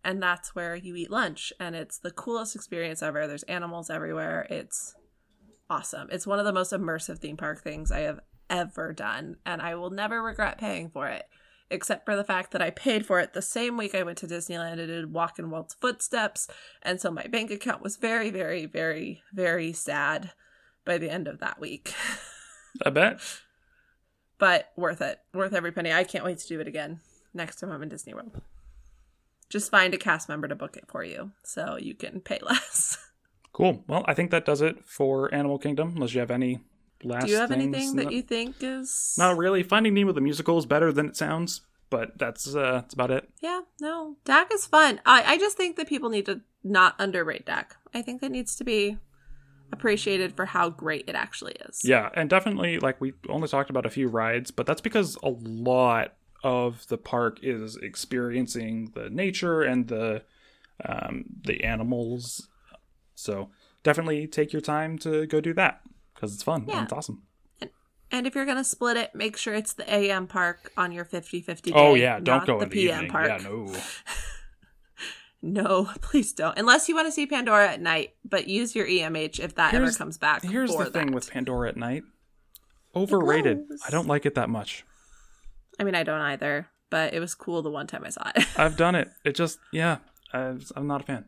[0.04, 3.26] and that's where you eat lunch and it's the coolest experience ever.
[3.26, 4.46] There's animals everywhere.
[4.50, 4.96] It's
[5.70, 6.10] awesome.
[6.12, 8.20] It's one of the most immersive theme park things I have
[8.50, 11.26] ever done, and I will never regret paying for it,
[11.70, 14.28] except for the fact that I paid for it the same week I went to
[14.28, 16.48] Disneyland and did walk in Walt's footsteps,
[16.82, 20.32] and so my bank account was very, very, very, very sad
[20.86, 21.94] by the end of that week.
[22.86, 23.20] I bet.
[24.38, 25.20] but worth it.
[25.34, 25.92] Worth every penny.
[25.92, 27.00] I can't wait to do it again
[27.34, 28.42] next time I'm in Disney World.
[29.50, 32.98] Just find a cast member to book it for you so you can pay less.
[33.54, 33.84] Cool.
[33.88, 35.94] Well, I think that does it for Animal Kingdom.
[35.96, 36.60] Unless you have any
[37.04, 37.26] last.
[37.26, 39.64] Do you have anything that that- you think is Not really.
[39.64, 43.30] Finding Nemo the musical is better than it sounds, but that's uh, that's about it.
[43.42, 44.18] Yeah, no.
[44.26, 45.02] Dak is fun.
[45.06, 47.76] I, I just think that people need to not underrate Dak.
[47.94, 48.98] I think that needs to be
[49.72, 51.82] appreciated for how great it actually is.
[51.84, 55.30] Yeah, and definitely like we only talked about a few rides, but that's because a
[55.30, 60.24] lot of the park is experiencing the nature and the
[60.86, 62.48] um, the animals.
[63.16, 63.50] So
[63.84, 65.82] definitely take your time to go do that
[66.18, 66.78] because it's fun Yeah.
[66.80, 67.22] and it's awesome.
[68.10, 71.04] And if you're going to split it, make sure it's the AM park on your
[71.06, 71.78] 50 50 day.
[71.78, 73.12] oh yeah, don't not go the in the PM evening.
[73.12, 73.28] park.
[73.28, 73.76] Yeah, no.
[75.42, 76.58] No, please don't.
[76.58, 79.92] Unless you want to see Pandora at night, but use your EMH if that ever
[79.92, 80.42] comes back.
[80.44, 81.16] Here's the thing that.
[81.16, 82.04] with Pandora at night.
[82.96, 83.64] Overrated.
[83.86, 84.84] I don't like it that much.
[85.80, 88.48] I mean, I don't either, but it was cool the one time I saw it.
[88.58, 89.10] I've done it.
[89.24, 89.98] It just, yeah,
[90.34, 91.26] I, I'm not a fan.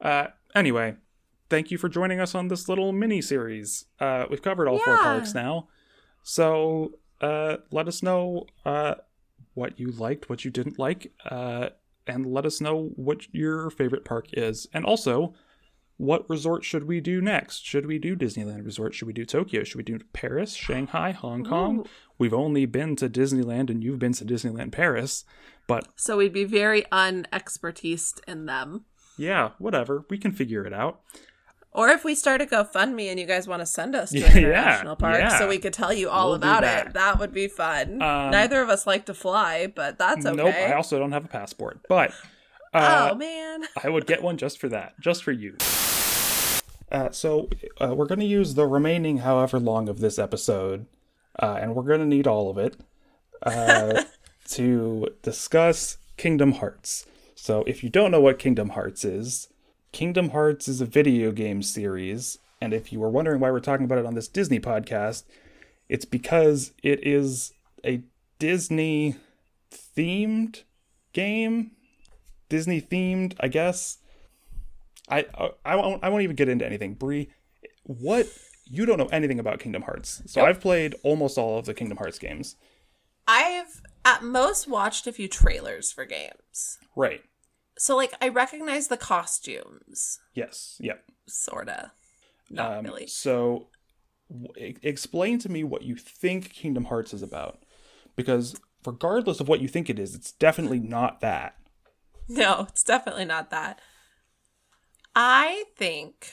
[0.00, 0.94] Uh, anyway,
[1.52, 3.84] thank you for joining us on this little mini series.
[4.00, 5.68] Uh, we've covered all four parks now,
[6.22, 8.94] so uh, let us know uh,
[9.52, 11.68] what you liked, what you didn't like, uh,
[12.06, 15.34] and let us know what your favorite park is, and also.
[15.98, 17.64] What resort should we do next?
[17.64, 18.92] Should we do Disneyland Resort?
[18.92, 19.62] Should we do Tokyo?
[19.62, 21.80] Should we do Paris, Shanghai, Hong Kong?
[21.80, 21.84] Ooh.
[22.18, 25.24] We've only been to Disneyland and you've been to Disneyland Paris,
[25.68, 28.86] but so we'd be very unexpertised in them.
[29.16, 30.04] yeah, whatever.
[30.10, 31.02] We can figure it out.
[31.74, 34.36] Or if we start a GoFundMe and you guys want to send us to an
[34.36, 35.38] international park yeah.
[35.38, 36.88] so we could tell you all We'll about that.
[36.88, 38.02] it, that would be fun.
[38.02, 40.36] Um, Neither of us like to fly, but that's okay.
[40.36, 42.12] Nope, I also don't have a passport, but
[42.74, 43.64] uh, oh man.
[43.82, 45.56] I would get one just for that, just for you.
[46.90, 47.48] Uh, so
[47.80, 50.84] uh, we're going to use the remaining however long of this episode,
[51.40, 52.76] uh, and we're going to need all of it
[53.44, 54.02] uh,
[54.48, 57.06] to discuss Kingdom Hearts.
[57.34, 59.48] So if you don't know what Kingdom Hearts is,
[59.92, 63.84] Kingdom Hearts is a video game series, and if you were wondering why we're talking
[63.84, 65.24] about it on this Disney podcast,
[65.88, 67.52] it's because it is
[67.84, 68.02] a
[68.38, 69.16] Disney
[69.70, 70.62] themed
[71.12, 71.72] game.
[72.48, 73.98] Disney themed, I guess.
[75.10, 75.26] I
[75.64, 76.94] I won't I won't even get into anything.
[76.94, 77.28] Bree,
[77.84, 78.26] what
[78.64, 80.22] you don't know anything about Kingdom Hearts.
[80.26, 82.56] So I've played almost all of the Kingdom Hearts games.
[83.28, 86.78] I've at most watched a few trailers for games.
[86.96, 87.22] Right.
[87.82, 90.76] So like I recognize the costumes, Yes.
[90.78, 91.04] Yep.
[91.26, 91.90] sorta.
[92.48, 93.08] Not Um, really.
[93.08, 93.66] So
[94.30, 97.64] w- explain to me what you think Kingdom Hearts is about.
[98.14, 98.54] Because
[98.86, 101.56] regardless of what you think it is, it's definitely not that.
[102.28, 103.80] No, it's definitely not that.
[105.16, 106.32] I think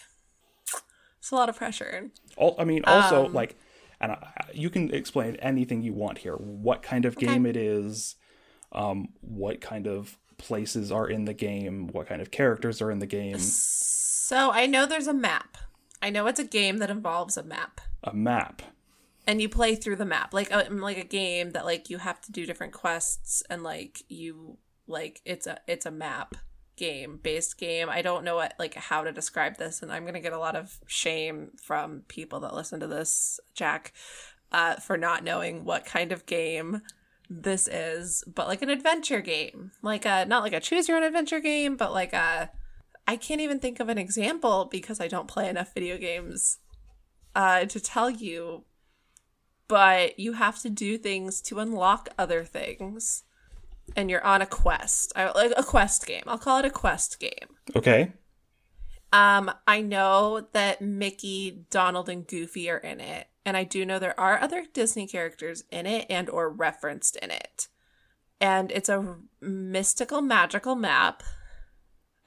[1.17, 2.11] it's a lot of pressure.
[2.39, 3.57] Al- I mean, also Um, like,
[3.99, 6.35] and I, you can explain anything you want here.
[6.35, 8.15] What kind of game it is,
[8.71, 12.97] um, what kind of places are in the game, what kind of characters are in
[12.99, 15.57] the game, So I know there's a map.
[16.01, 17.81] I know it's a game that involves a map.
[18.03, 18.61] a map.
[19.27, 22.19] and you play through the map like a, like a game that like you have
[22.21, 26.35] to do different quests and like you like it's a it's a map
[26.77, 30.21] game based game i don't know what like how to describe this and i'm gonna
[30.21, 33.91] get a lot of shame from people that listen to this jack
[34.51, 36.81] uh, for not knowing what kind of game
[37.29, 39.71] this is but like an adventure game.
[39.81, 42.49] Like a not like a choose your own adventure game but like a
[43.07, 46.59] i can't even think of an example because i don't play enough video games
[47.35, 48.65] uh, to tell you
[49.67, 53.23] but you have to do things to unlock other things
[53.95, 55.13] and you're on a quest.
[55.15, 56.23] I, like a quest game.
[56.27, 57.55] I'll call it a quest game.
[57.75, 58.13] Okay.
[59.13, 63.97] Um i know that mickey donald and goofy are in it and i do know
[63.99, 67.67] there are other disney characters in it and or referenced in it
[68.41, 71.23] and it's a mystical magical map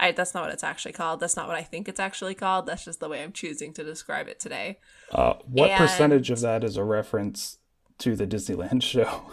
[0.01, 1.20] I, that's not what it's actually called.
[1.20, 2.66] That's not what I think it's actually called.
[2.66, 4.80] That's just the way I'm choosing to describe it today.
[5.12, 7.59] Uh, what And- percentage of that is a reference
[7.99, 9.30] to the Disneyland show?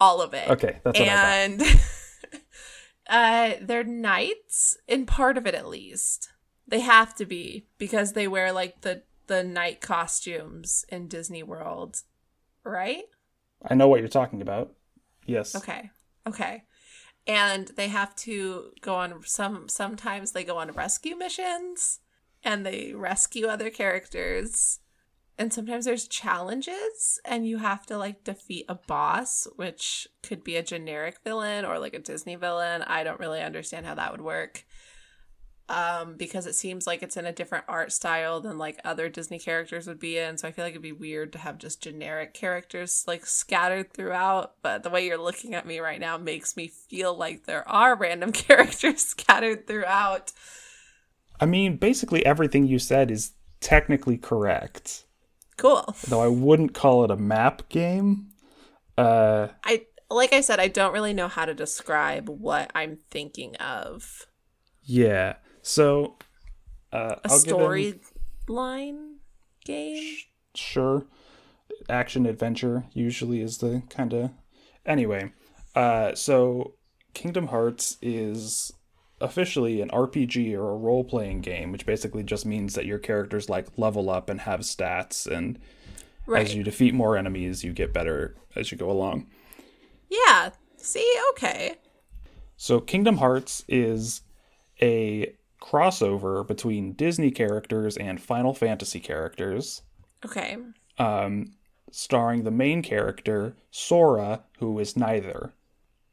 [0.00, 0.48] All of it.
[0.48, 1.66] Okay, that's what I thought.
[1.66, 1.80] and
[3.08, 6.28] uh they're knights in part of it at least
[6.66, 12.02] they have to be because they wear like the the night costumes in disney world
[12.64, 13.04] right?
[13.62, 14.74] I know what you're talking about.
[15.26, 15.54] Yes.
[15.54, 15.90] okay.
[16.26, 16.64] Okay.
[17.26, 22.00] And they have to go on some sometimes they go on rescue missions
[22.42, 24.80] and they rescue other characters.
[25.38, 30.56] And sometimes there's challenges and you have to like defeat a boss which could be
[30.56, 32.82] a generic villain or like a disney villain.
[32.82, 34.64] I don't really understand how that would work
[35.68, 39.38] um because it seems like it's in a different art style than like other disney
[39.38, 42.34] characters would be in so i feel like it'd be weird to have just generic
[42.34, 46.68] characters like scattered throughout but the way you're looking at me right now makes me
[46.68, 50.32] feel like there are random characters scattered throughout
[51.40, 55.04] I mean, basically everything you said is technically correct,
[55.56, 58.28] cool though I wouldn't call it a map game.
[58.96, 63.56] Uh, I like I said, I don't really know how to describe what I'm thinking
[63.56, 64.26] of.
[64.82, 65.34] yeah.
[65.66, 66.16] So,
[66.92, 68.00] uh, A I'll give him-
[68.46, 69.14] storyline
[69.64, 70.16] game.
[70.54, 71.06] sure
[71.88, 74.30] action adventure usually is the kind of
[74.86, 75.32] anyway
[75.74, 76.74] uh so
[77.14, 78.70] kingdom hearts is
[79.20, 83.66] officially an rpg or a role-playing game which basically just means that your characters like
[83.78, 85.58] level up and have stats and
[86.26, 86.42] Right.
[86.46, 89.26] as you defeat more enemies you get better as you go along
[90.10, 90.50] Yeah.
[90.76, 91.76] See, okay.
[92.56, 94.20] so kingdom hearts is
[94.80, 95.34] a
[95.64, 99.82] crossover between Disney characters and Final Fantasy characters,
[100.24, 100.56] Okay.
[100.98, 101.52] um,
[101.90, 105.54] starring the main character, Sora, who is neither.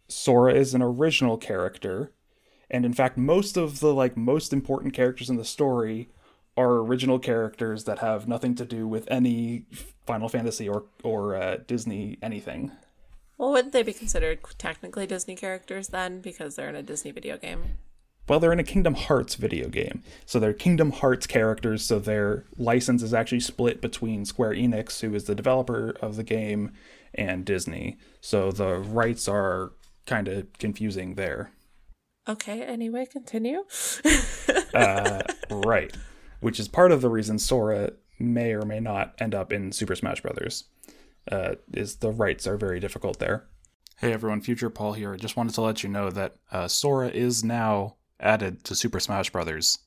[0.08, 2.12] Sora is an original character,
[2.70, 6.10] and in fact, most of the like most important characters in the story
[6.58, 9.66] are original characters that have nothing to do with any
[10.06, 12.72] Final Fantasy or or uh, Disney anything.
[13.38, 17.38] Well, wouldn't they be considered technically Disney characters then because they're in a Disney video
[17.38, 17.78] game?
[18.28, 21.84] Well, they're in a Kingdom Hearts video game, so they're Kingdom Hearts characters.
[21.84, 26.24] So their license is actually split between Square Enix, who is the developer of the
[26.24, 26.72] game,
[27.14, 27.98] and Disney.
[28.22, 29.74] So the rights are
[30.06, 31.52] kind of confusing there.
[32.28, 33.66] Okay, anyway, continue.
[34.74, 35.96] Uh, right.
[36.40, 39.96] Which is part of the reason Sora may or may not end up in Super
[39.96, 40.66] Smash Brothers.
[41.30, 43.48] Uh, is the rights are very difficult there.
[43.98, 45.14] Hey everyone, Future Paul here.
[45.14, 49.00] I just wanted to let you know that uh, Sora is now added to Super
[49.00, 49.80] Smash Brothers.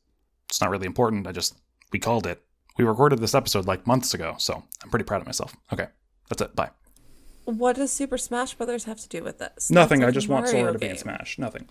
[0.48, 1.26] It's not really important.
[1.26, 1.56] I just
[1.92, 2.42] we called it.
[2.76, 5.54] We recorded this episode like months ago, so I'm pretty proud of myself.
[5.72, 5.86] Okay,
[6.28, 6.54] that's it.
[6.56, 6.70] Bye.
[7.44, 9.70] What does Super Smash Brothers have to do with this?
[9.70, 10.00] Nothing.
[10.00, 10.96] That's I just want Sora to be in.
[10.96, 11.38] Smash.
[11.38, 11.68] Nothing.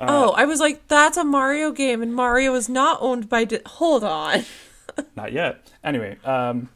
[0.00, 3.44] oh, I was like, that's a Mario game, and Mario is not owned by.
[3.44, 4.44] Di- Hold on.
[5.16, 5.70] Not yet.
[5.82, 6.68] Anyway, um,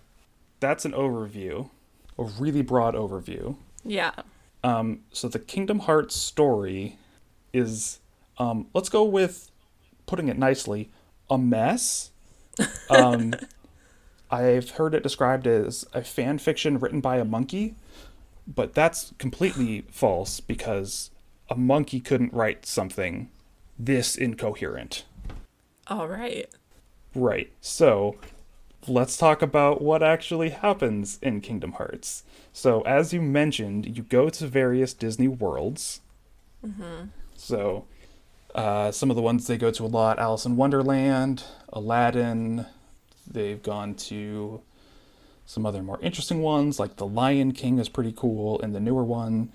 [0.61, 1.69] that's an overview,
[2.19, 3.57] a really broad overview.
[3.85, 4.13] Yeah.
[4.65, 6.99] Um, so the Kingdom Hearts story
[7.53, 7.99] is,
[8.39, 9.51] um, let's go with
[10.07, 10.91] putting it nicely,
[11.31, 12.11] a mess.
[12.89, 13.35] Um,
[14.31, 17.75] I've heard it described as a fan fiction written by a monkey,
[18.47, 21.11] but that's completely false because
[21.51, 23.29] a monkey couldn't write something
[23.79, 25.05] this incoherent.
[25.89, 26.49] All right.
[27.15, 27.53] Right.
[27.61, 28.17] So
[28.89, 32.25] let's talk about what actually happens in Kingdom Hearts.
[32.53, 36.01] So, as you mentioned, you go to various Disney worlds.
[37.35, 37.87] So,
[38.57, 42.67] uh, some of the ones they go to a lot Alice in Wonderland, Aladdin.
[43.31, 44.63] They've gone to
[45.45, 49.05] some other more interesting ones, like The Lion King is pretty cool, and the newer
[49.05, 49.53] one.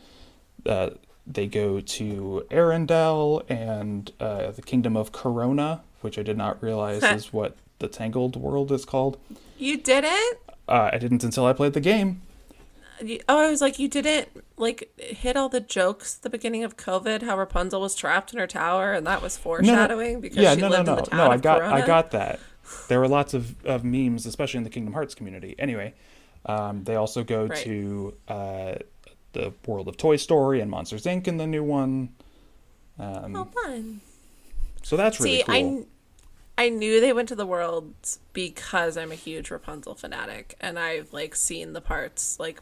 [0.65, 0.91] Uh,
[1.25, 7.03] they go to Arendelle and uh, the Kingdom of Corona, which I did not realize
[7.15, 9.17] is what the Tangled world is called.
[9.57, 10.37] You didn't?
[10.67, 12.21] Uh, I didn't until I played the game.
[13.27, 16.77] Oh, I was like, you didn't like hit all the jokes at the beginning of
[16.77, 17.23] COVID.
[17.23, 20.67] How Rapunzel was trapped in her tower, and that was foreshadowing because yeah, she no,
[20.67, 21.31] no, lived no, in the town no.
[21.31, 21.75] I got, Corona.
[21.75, 22.39] I got that.
[22.87, 25.55] There were lots of, of memes, especially in the Kingdom Hearts community.
[25.57, 25.93] Anyway,
[26.45, 27.57] um, they also go Right.
[27.59, 28.73] to uh,
[29.33, 31.27] the world of Toy Story and Monsters Inc.
[31.27, 32.09] in the new one.
[32.99, 34.01] Um, Oh, fun.
[34.83, 35.85] so that's really See, cool.
[36.57, 37.93] I I knew they went to the world
[38.33, 42.61] because I'm a huge Rapunzel fanatic, and I've like seen the parts like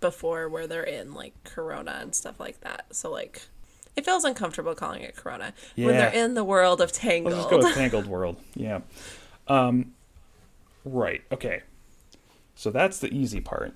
[0.00, 2.86] before where they're in like Corona and stuff like that.
[2.92, 3.42] So like,
[3.96, 7.34] it feels uncomfortable calling it Corona when they're in the world of Tangled.
[7.34, 8.36] Let's just go with Tangled World.
[8.54, 8.80] Yeah.
[9.48, 9.94] Um,
[10.84, 11.22] right.
[11.32, 11.62] Okay.
[12.54, 13.74] So that's the easy part.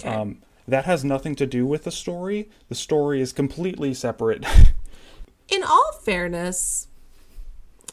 [0.00, 0.14] Okay.
[0.14, 2.48] Um, that has nothing to do with the story.
[2.68, 4.44] The story is completely separate.
[5.48, 6.88] in all fairness,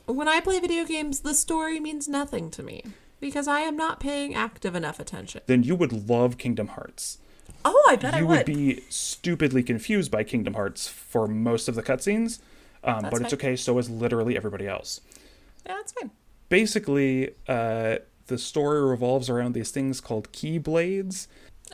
[0.05, 2.83] when I play video games, the story means nothing to me
[3.19, 5.41] because I am not paying active enough attention.
[5.47, 7.19] then you would love Kingdom Hearts.
[7.63, 8.37] Oh, I bet I you would.
[8.37, 12.39] would be stupidly confused by Kingdom Hearts for most of the cutscenes,
[12.83, 13.55] um, but That's it's okay.
[13.55, 15.01] So is literally everybody else.
[15.65, 16.11] Yeah, that's fine.
[16.49, 17.97] Basically, uh,
[18.27, 21.27] the story revolves around these things called Keyblades.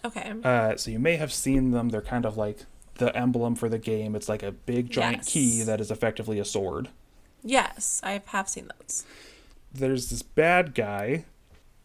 [0.05, 0.33] Okay.
[0.43, 1.89] Uh, so you may have seen them.
[1.89, 2.65] They're kind of like
[2.95, 4.15] the emblem for the game.
[4.15, 5.29] It's like a big giant Yes.
[5.29, 6.89] key that is effectively a sword.
[7.43, 9.05] yes, I have seen those.
[9.73, 11.25] There's this bad guy,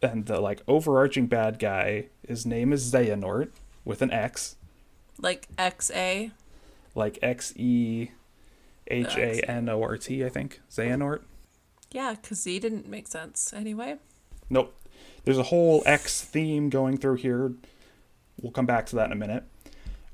[0.02, 2.06] and the like overarching bad guy.
[2.26, 3.50] His name is Xehanort
[3.84, 4.56] with an X,
[5.20, 6.30] Like XA.
[6.94, 8.10] like X E
[8.88, 10.24] H A N O R T.
[10.24, 11.20] I think Xehanort.
[11.90, 13.96] Yeah, because Z didn't make sense anyway.
[14.50, 14.74] Nope.
[15.24, 17.52] There's a whole X theme going through here.
[18.40, 19.44] We'll come back to that in a minute.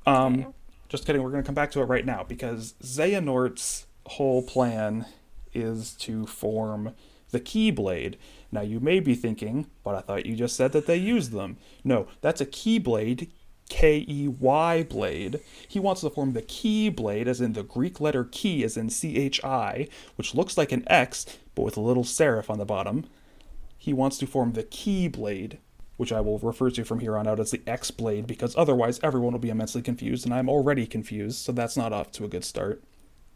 [0.06, 0.46] Um, Okay.
[0.88, 1.22] Just kidding.
[1.22, 5.04] We're going to come back to it right now because Xehanort's whole plan
[5.52, 6.94] is to form
[7.30, 8.14] the Keyblade.
[8.50, 11.58] Now, you may be thinking, but I thought you just said that they used them.
[11.84, 13.28] No, that's a Keyblade,
[13.68, 15.40] K E Y blade.
[15.66, 18.90] He wants to form the key blade, as in the Greek letter key, as in
[18.90, 22.64] C H I, which looks like an X, but with a little serif on the
[22.64, 23.06] bottom.
[23.76, 25.58] He wants to form the key blade,
[25.96, 29.00] which I will refer to from here on out as the X Blade, because otherwise
[29.02, 32.28] everyone will be immensely confused, and I'm already confused, so that's not off to a
[32.28, 32.82] good start.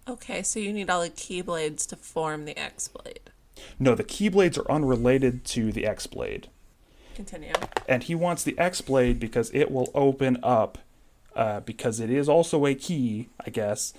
[0.08, 3.30] Okay, so you need all the key blades to form the X blade.
[3.78, 6.48] No, the key blades are unrelated to the X Blade.
[7.26, 7.52] Continue.
[7.88, 10.78] And he wants the X Blade because it will open up,
[11.36, 13.94] uh, because it is also a key, I guess,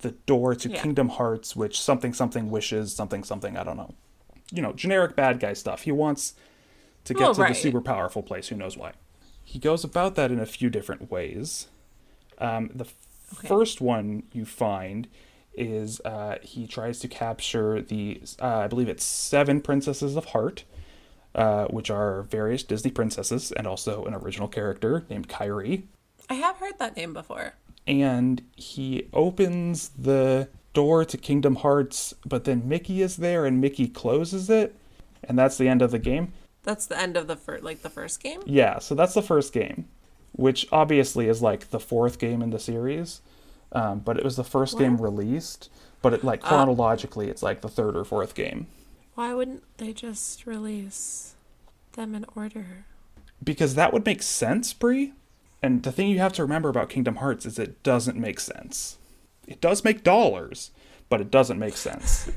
[0.00, 0.82] the door to Yeah.
[0.82, 3.94] Kingdom Hearts, which something something wishes something something I don't know.
[4.52, 5.82] You know, generic bad guy stuff.
[5.82, 6.34] He wants
[7.04, 7.48] to get Oh, to right.
[7.54, 8.48] the super powerful place.
[8.48, 8.92] Who knows why?
[9.42, 11.68] He goes about that in a few different ways.
[12.38, 12.86] Um, the
[13.38, 13.48] Okay.
[13.48, 15.08] first one you find
[15.54, 20.64] is uh, he tries to capture the uh, I believe it's seven princesses of heart,
[21.36, 25.84] uh, which are various Disney princesses and also an original character named Kairi
[26.28, 27.54] I have heard that name before.
[27.86, 33.86] and he opens the door to Kingdom Hearts, but then Mickey is there and Mickey
[33.86, 34.74] closes it,
[35.22, 36.32] and that's the end of the game.
[36.64, 38.40] That's the end of the fir- like the first game.
[38.44, 39.86] Yeah, so that's the first game,
[40.32, 43.20] which obviously is like the fourth game in the series,
[43.70, 45.70] um, but it was the first game released.
[46.02, 48.66] But it, like chronologically, it's like the third or fourth game
[49.16, 51.34] Why wouldn't they just release
[51.94, 52.86] them in order?
[53.42, 55.12] because that would make sense, Brie.
[55.62, 58.98] And the thing you have to remember about Kingdom Hearts is it doesn't make sense.
[59.46, 60.70] It does make dollars,
[61.08, 62.30] but it doesn't make sense.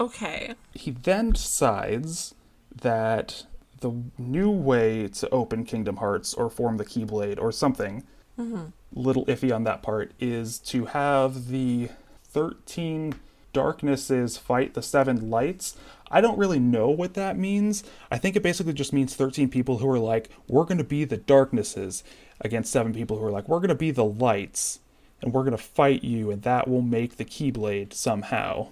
[0.00, 0.54] Okay.
[0.74, 2.34] he then decides
[2.74, 3.44] that
[3.80, 8.02] the new way to open Kingdom Hearts or form the Keyblade or something,
[8.36, 8.64] mm-hmm.
[8.92, 11.90] little iffy on that part, is to have the
[12.24, 13.14] 13
[13.52, 15.76] darknesses fight the seven lights.
[16.10, 17.84] I don't really know what that means.
[18.10, 21.04] I think it basically just means 13 people who are like, we're going to be
[21.04, 22.04] the darknesses
[22.40, 24.80] against seven people who are like, we're going to be the lights
[25.22, 28.68] and we're going to fight you, and that will make the Keyblade somehow.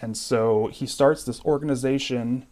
[0.00, 2.46] And so he starts this organization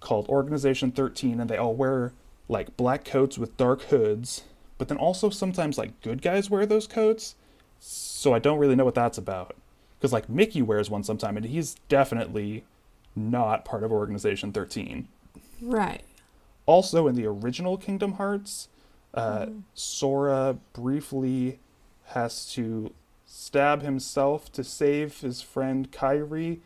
[0.00, 2.12] called Organization 13, and they all wear
[2.48, 4.42] like black coats with dark hoods,
[4.78, 7.34] but then also sometimes like good guys wear those coats.
[7.78, 9.54] So I don't really know what that's about.
[9.98, 12.64] Because like Mickey wears one sometime, and he's definitely
[13.16, 15.08] not part of Organization 13.
[15.60, 16.02] Right.
[16.66, 18.68] Also, in the original Kingdom Hearts,
[19.14, 21.58] uh, Sora briefly
[22.06, 22.92] has to
[23.26, 26.60] stab himself to save his friend Kairi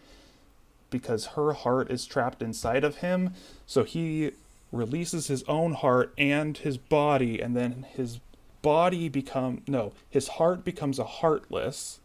[0.90, 3.32] because her heart is trapped inside of him.
[3.66, 4.32] So he
[4.70, 8.20] releases his own heart and his body, and then his
[8.62, 12.00] body become no, his heart becomes a heartless,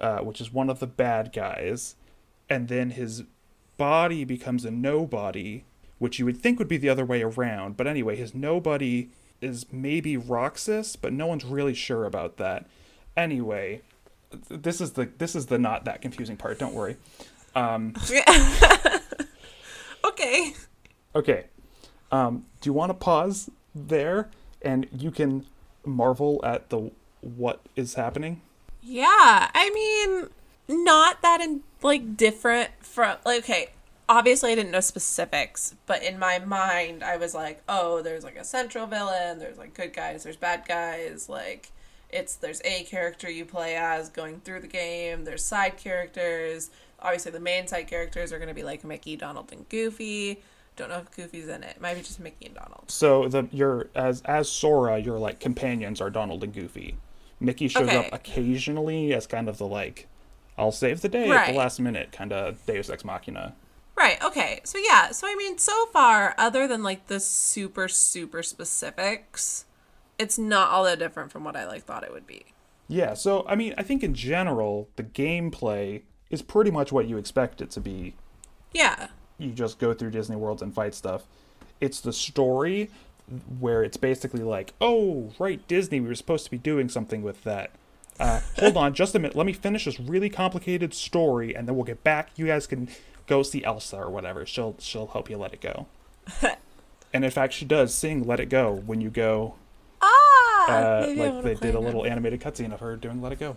[0.00, 1.96] uh, which is one of the bad guys,
[2.48, 3.24] and then his
[3.76, 5.64] body becomes a nobody,
[5.98, 7.76] which you would think would be the other way around.
[7.76, 12.66] But anyway, his nobody is maybe Roxas, but no one's really sure about that.
[13.16, 13.82] Anyway,
[14.48, 16.58] this is the this is the not that confusing part.
[16.58, 16.96] Don't worry.
[17.54, 17.94] Um,
[20.04, 20.54] Okay.
[21.14, 21.44] okay.
[22.10, 24.28] Um, do you want to pause there,
[24.62, 25.46] and you can
[25.84, 26.90] marvel at the
[27.20, 28.40] what is happening?
[28.88, 30.30] Yeah, I mean,
[30.84, 33.68] not that in like different from like okay.
[34.10, 38.36] Obviously, I didn't know specifics, but in my mind, I was like, "Oh, there's like
[38.36, 39.38] a central villain.
[39.38, 40.24] There's like good guys.
[40.24, 41.28] There's bad guys.
[41.28, 41.70] Like,
[42.08, 45.24] it's there's a character you play as going through the game.
[45.24, 46.70] There's side characters.
[47.00, 50.40] Obviously, the main side characters are going to be like Mickey, Donald, and Goofy.
[50.76, 51.76] Don't know if Goofy's in it.
[51.76, 52.84] It might be just Mickey and Donald.
[52.86, 56.96] So the your as as Sora, your like companions are Donald and Goofy.
[57.40, 60.08] Mickey shows up occasionally as kind of the like,
[60.56, 63.54] I'll save the day at the last minute kind of Deus Ex Machina.
[63.96, 64.22] Right.
[64.24, 64.60] Okay.
[64.64, 65.10] So yeah.
[65.10, 69.64] So I mean, so far, other than like the super super specifics,
[70.18, 72.46] it's not all that different from what I like thought it would be.
[72.88, 77.18] Yeah, so I mean, I think in general the gameplay is pretty much what you
[77.18, 78.14] expect it to be.
[78.72, 79.08] Yeah.
[79.38, 81.26] You just go through Disney worlds and fight stuff.
[81.80, 82.90] It's the story
[83.58, 87.44] where it's basically like, oh, right, Disney, we were supposed to be doing something with
[87.44, 87.70] that.
[88.18, 89.36] Uh, hold on, just a minute.
[89.36, 92.30] Let me finish this really complicated story, and then we'll get back.
[92.36, 92.88] You guys can
[93.26, 94.44] go see Elsa or whatever.
[94.44, 95.86] She'll she'll help you let it go.
[97.12, 99.54] and in fact, she does sing "Let It Go" when you go.
[100.02, 100.66] Ah.
[100.68, 103.56] Uh, like they did a little animated cutscene of her doing "Let It Go."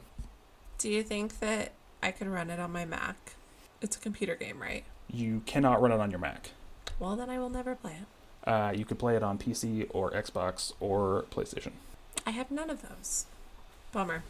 [0.78, 1.72] Do you think that
[2.04, 3.34] I can run it on my Mac?
[3.82, 4.84] It's a computer game, right?
[5.12, 6.52] You cannot run it on your Mac.
[7.00, 8.08] Well, then I will never play it.
[8.46, 11.72] Uh, you could play it on PC or Xbox or PlayStation.
[12.26, 13.26] I have none of those.
[13.92, 14.24] Bummer.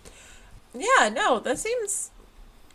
[0.74, 2.12] Yeah, no, that seems.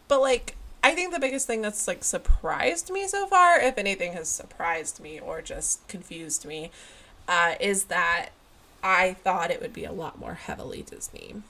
[0.09, 4.13] But like, I think the biggest thing that's like surprised me so far, if anything
[4.13, 6.71] has surprised me or just confused me,
[7.29, 8.29] uh, is that
[8.83, 11.43] I thought it would be a lot more heavily Disney.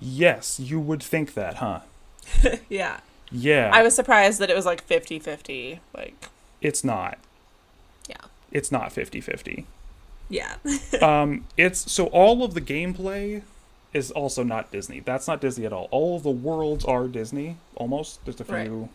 [0.00, 1.80] Yes, you would think that, huh?
[2.68, 3.00] yeah.
[3.30, 5.80] Yeah, I was surprised that it was like 50 50.
[5.94, 6.28] Like,
[6.60, 7.18] it's not.
[8.52, 9.64] It's not 50-50.
[10.28, 10.56] Yeah.
[11.02, 13.42] um, it's so all of the gameplay
[13.92, 15.00] is also not Disney.
[15.00, 15.88] That's not Disney at all.
[15.90, 18.24] All of the worlds are Disney, almost.
[18.24, 18.88] There's a few Right.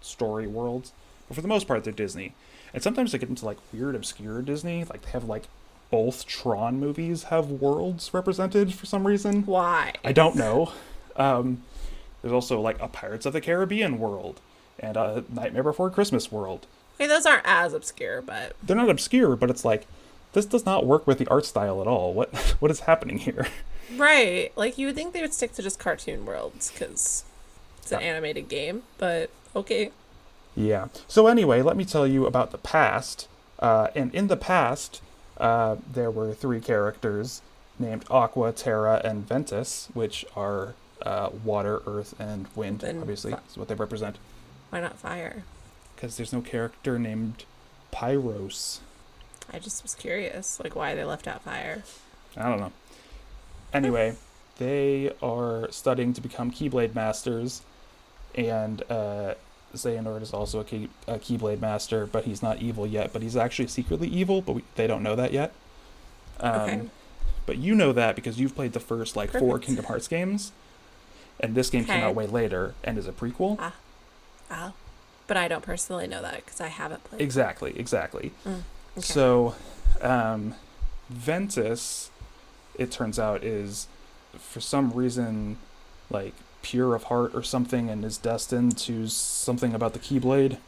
[0.00, 0.92] story worlds,
[1.28, 2.32] but for the most part, they're Disney.
[2.72, 4.84] And sometimes they get into like weird, obscure Disney.
[4.84, 5.44] Like they have like
[5.90, 9.44] both Tron movies have worlds represented for some reason.
[9.46, 9.94] Why?
[10.04, 10.72] I don't know.
[11.16, 11.62] Um,
[12.22, 14.40] There's also like a Pirates of the Caribbean world
[14.78, 16.66] and a Nightmare Before Christmas world.
[16.98, 19.86] I mean, those aren't as obscure, but They're not obscure, but it's like
[20.32, 22.12] this does not work with the art style at all.
[22.12, 23.46] What what is happening here?
[23.96, 24.52] right.
[24.56, 27.24] Like you would think they would stick to just cartoon worlds because
[27.78, 28.06] it's an Yeah.
[28.08, 29.90] animated game, but okay.
[30.56, 30.88] Yeah.
[31.06, 33.28] So anyway, let me tell you about the past.
[33.60, 35.00] Uh, and in the past,
[35.38, 37.42] uh, there were three characters
[37.78, 42.82] named Aqua, Terra, and Ventus, which are uh, water, earth, and wind.
[42.82, 44.16] And obviously, fi- is what they represent.
[44.70, 45.44] Why not fire?
[45.98, 47.44] Because there's no character named
[47.92, 48.78] Pyros.
[49.52, 51.82] I just was curious, like why they left out fire.
[52.36, 52.70] I don't know.
[53.74, 54.14] Anyway,
[54.58, 57.62] they are studying to become Keyblade Masters,
[58.36, 59.34] and uh,
[59.74, 63.12] Xehanort is also a, key, a Keyblade Master, but he's not evil yet.
[63.12, 65.52] But he's actually secretly evil, but we, they don't know that yet.
[66.38, 66.80] Um, Okay.
[67.44, 70.52] But you know that because you've played the first like four Kingdom Hearts games,
[71.40, 73.72] and this game came out way later and is a prequel.
[74.50, 74.74] Oh.
[75.28, 77.20] But I don't personally know that because I haven't played.
[77.20, 78.32] Exactly, exactly.
[78.44, 78.62] Mm,
[78.96, 79.00] okay.
[79.00, 79.54] So,
[80.00, 80.54] um,
[81.08, 82.10] Ventus,
[82.76, 83.86] it turns out, is
[84.36, 85.58] for some reason
[86.10, 90.58] like pure of heart or something and is destined to something about the Keyblade.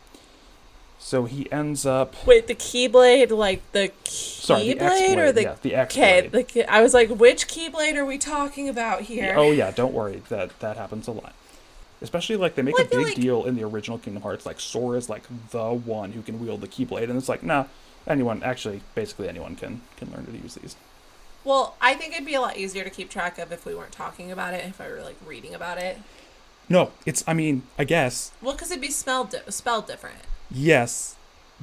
[0.98, 2.14] So he ends up.
[2.26, 5.18] Wait, the Keyblade, like the Sorry, the Keyblade X-Blade.
[5.18, 8.68] or the yeah, the X Okay, the I was like, which Keyblade are we talking
[8.68, 9.34] about here?
[9.36, 10.22] Oh yeah, don't worry.
[10.28, 11.34] That that happens a lot.
[12.02, 14.46] Especially like they make Well, a big like- deal in the original Kingdom Hearts.
[14.46, 17.64] Like Sora's like the one who can wield the Keyblade, and it's like, nah,
[18.06, 20.76] anyone actually, basically anyone can can learn to use these.
[21.44, 23.92] Well, I think it'd be a lot easier to keep track of if we weren't
[23.92, 25.98] talking about it, if I were like reading about it.
[26.68, 27.24] No, it's.
[27.26, 30.18] I mean, I guess Well, because it'd be spelled di- spelled different.
[30.50, 31.16] yes,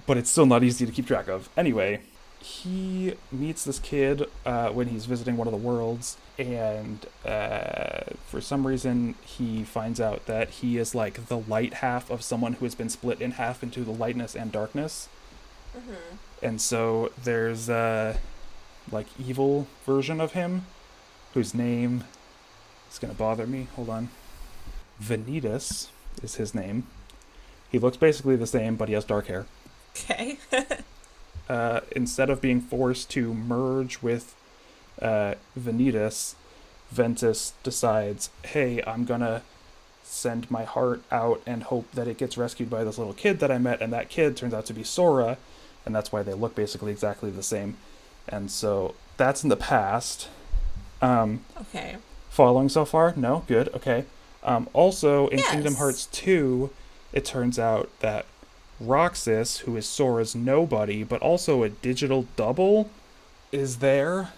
[0.06, 1.50] but it's still not easy to keep track of.
[1.58, 2.02] Anyway,
[2.48, 8.39] he meets this kid uh, when he's visiting one of the worlds, and uh, for
[8.39, 12.66] some reason he finds out that he is like the light half of someone who
[12.66, 15.10] has been split in half into the lightness and darkness.
[16.41, 18.20] And so there's a
[18.91, 20.66] like evil version of him
[21.34, 22.06] whose name
[22.89, 23.68] is gonna bother me.
[23.76, 24.10] Hold on.
[25.02, 25.89] Vanitas
[26.24, 26.88] is his name.
[27.70, 29.45] He looks basically the same, but he has dark hair.
[29.91, 30.38] Okay.
[31.50, 34.36] Uh, instead of being forced to merge with
[35.02, 36.36] uh, Vanitas,
[36.91, 39.41] Ventus decides, hey, I'm gonna
[40.04, 43.52] send my heart out and hope that it gets rescued by this little kid that
[43.52, 45.38] I met, and that kid turns out to be Sora,
[45.86, 47.78] and that's why they look basically exactly the same.
[48.28, 50.28] And so that's in the past.
[51.02, 51.98] Um, okay.
[52.30, 53.14] Following so far?
[53.16, 53.43] No?
[53.48, 53.70] Good.
[53.74, 54.06] Okay.
[54.43, 55.52] Um, also, in Yes.
[55.52, 56.70] Kingdom Hearts 2,
[57.14, 58.26] it turns out that
[58.80, 62.89] Roxas, who is Sora's nobody, but also a digital double,
[63.51, 64.34] is there.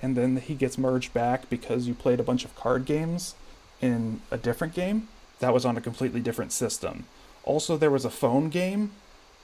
[0.00, 3.34] And then he gets merged back because you played a bunch of card games
[3.80, 5.08] in a different game.
[5.40, 7.04] That was on a completely different system.
[7.44, 8.92] Also, there was a phone game,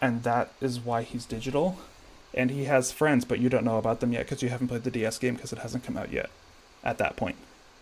[0.00, 1.78] and that is why he's digital.
[2.32, 4.84] And he has friends, but you don't know about them yet because you haven't played
[4.84, 6.30] the DS game because it hasn't come out yet
[6.84, 7.36] at that point.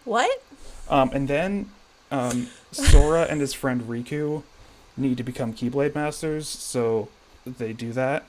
[0.05, 0.43] What?
[0.89, 1.71] Um, and then
[2.11, 4.45] um, Sora and his friend Riku
[4.97, 7.09] need to become Keyblade Masters, so
[7.45, 8.25] they do that.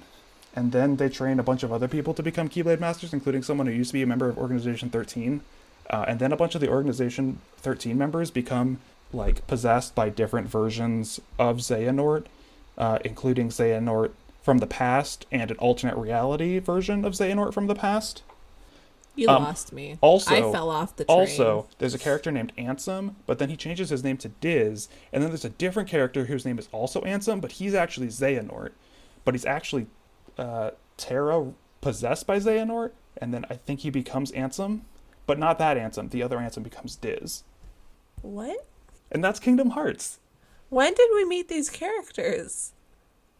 [0.55, 3.67] And then they train a bunch of other people to become Keyblade Masters, including someone
[3.67, 5.41] who used to be a member of Organization 13.
[5.89, 8.79] Uh, and then a bunch of the Organization 13 members become
[9.13, 12.25] like possessed by different versions of Xehanort,
[12.77, 14.11] uh, including Xehanort
[14.41, 18.23] from the past and an alternate reality version of Xehanort from the past.
[19.17, 19.97] You Um, lost me.
[19.99, 21.17] also- I fell off the train.
[21.19, 25.21] Also, there's a character named Ansem, but then he changes his name to Diz, and
[25.23, 28.71] then there's a different character whose name is also Ansem, but he's actually Xehanort,
[29.25, 29.87] but he's actually
[30.37, 31.51] uh, Terra
[31.81, 34.81] possessed by Xehanort, and then I think he becomes Ansem,
[35.25, 36.11] but not that Ansem.
[36.11, 37.43] The other Ansem becomes Diz,
[38.21, 38.65] what?
[39.11, 40.19] and that's Kingdom Hearts
[40.69, 42.73] When did we meet these characters?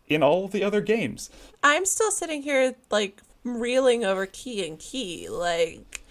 [0.08, 1.30] in all of the other games.
[1.62, 3.22] I'm still sitting here like
[3.56, 5.30] reeling over key and key.
[5.30, 6.04] Like,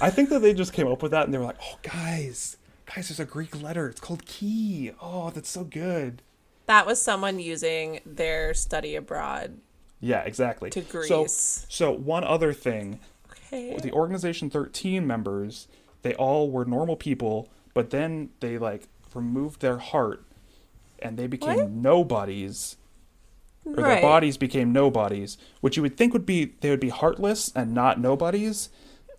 [0.00, 2.56] I think that they just came up with that, and they were like, "Oh, guys,
[2.92, 3.88] guys, there's a Greek letter.
[3.88, 4.92] It's called Key.
[5.00, 6.22] Oh, that's so good."
[6.66, 9.58] that was someone using their study abroad
[10.00, 10.70] Yeah, exactly.
[10.70, 11.66] to So, Greece.
[11.68, 13.00] so one other thing
[13.52, 13.76] okay.
[13.82, 15.68] the organization 13 members
[16.00, 20.24] they all were normal people but then they like removed their heart
[21.00, 21.70] and they became What?
[21.70, 22.78] nobodies
[23.64, 27.50] or their bodies became nobodies which you would think would be they would be heartless
[27.54, 28.68] and not nobodies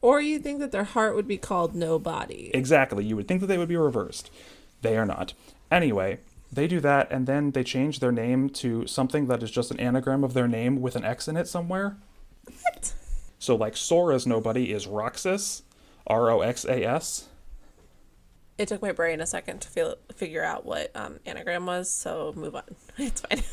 [0.01, 2.51] Or you think that their heart would be called nobody.
[2.53, 4.29] exactly you would think that they would be reversed
[4.81, 5.33] they are not
[5.71, 6.19] anyway
[6.51, 9.79] they do that and then they change their name to something that is just an
[9.79, 11.97] anagram of their name with an x in it somewhere
[12.61, 12.93] What?
[13.39, 15.63] So like Sora's nobody is Roxas,
[16.07, 17.27] R O X A S.
[18.57, 22.33] It took my brain a second to feel, figure out what um, anagram was, so
[22.35, 22.63] move on.
[22.97, 23.43] It's fine.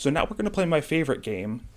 [0.00, 1.68] So now we're going to play my favorite game.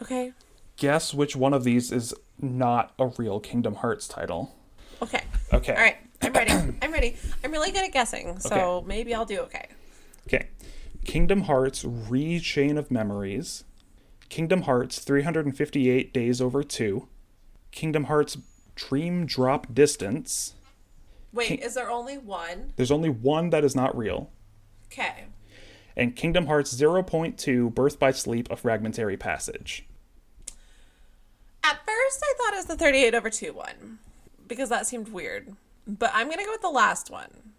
[0.00, 0.32] Okay.
[0.78, 4.54] Guess which one of these is not a real Kingdom Hearts title.
[5.02, 5.20] Okay.
[5.52, 5.74] Okay.
[5.74, 5.98] All right.
[6.22, 6.52] I'm ready.
[6.82, 7.16] I'm ready.
[7.44, 8.86] I'm really good at guessing, so Okay.
[8.86, 9.68] maybe I'll do okay.
[10.26, 10.48] Okay.
[11.04, 13.64] Kingdom Hearts Re Chain of Memories.
[14.30, 17.08] Kingdom Hearts 358 Days Over 2.
[17.72, 18.38] Kingdom Hearts
[18.74, 20.54] Dream Drop Distance.
[21.34, 22.72] Wait, King- is there only one?
[22.76, 24.30] There's only one that is not real.
[24.86, 25.26] Okay.
[26.00, 29.84] And Kingdom Hearts 0.2 Birth by Sleep A Fragmentary Passage.
[31.62, 33.98] At first, I thought it was the 38 over 2 one
[34.48, 35.54] because that seemed weird.
[35.86, 37.52] But I'm going to go with the last one.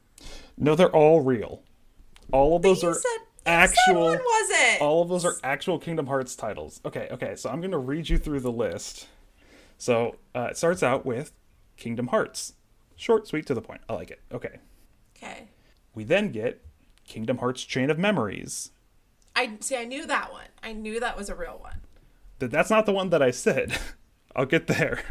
[0.58, 1.62] No, they're all real.
[2.32, 4.06] All of those are said, actual.
[4.06, 4.82] one wasn't.
[4.82, 6.82] All of those are actual Kingdom Hearts titles.
[6.84, 9.08] Okay, okay, so I'm going to read you through the list.
[9.78, 11.32] So uh, it starts out with
[11.78, 12.54] Kingdom Hearts.
[12.96, 13.82] Short, sweet, to the point.
[13.88, 14.22] I like it.
[14.32, 14.58] Okay.
[15.16, 15.44] Okay.
[15.94, 16.66] We then get
[17.12, 18.72] Kingdom Hearts Chain of Memories.
[19.36, 19.76] I see.
[19.76, 20.46] I knew that one.
[20.64, 21.82] I knew that was a real one.
[22.40, 23.78] Th- That's not the one that I said.
[24.36, 25.04] I'll get there.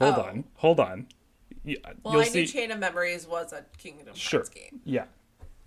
[0.00, 0.22] Hold Oh.
[0.22, 0.44] on.
[0.56, 1.06] Hold on.
[1.64, 2.40] Y- uh, Well, I see.
[2.40, 4.40] knew Chain of Memories was a Kingdom Sure.
[4.40, 4.80] Hearts game.
[4.84, 5.04] Yeah.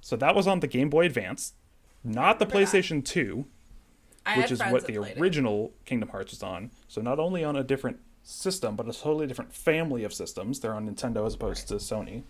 [0.02, 1.54] So that was on the Game Boy Advance,
[2.04, 2.74] not the remember that.
[2.78, 3.46] PlayStation 2.
[4.26, 5.22] I which is what the played it.
[5.22, 6.72] original Kingdom Hearts was on.
[6.90, 10.60] So not only on a different system, but a totally different family of systems.
[10.60, 12.24] They're on Nintendo as opposed to Sony.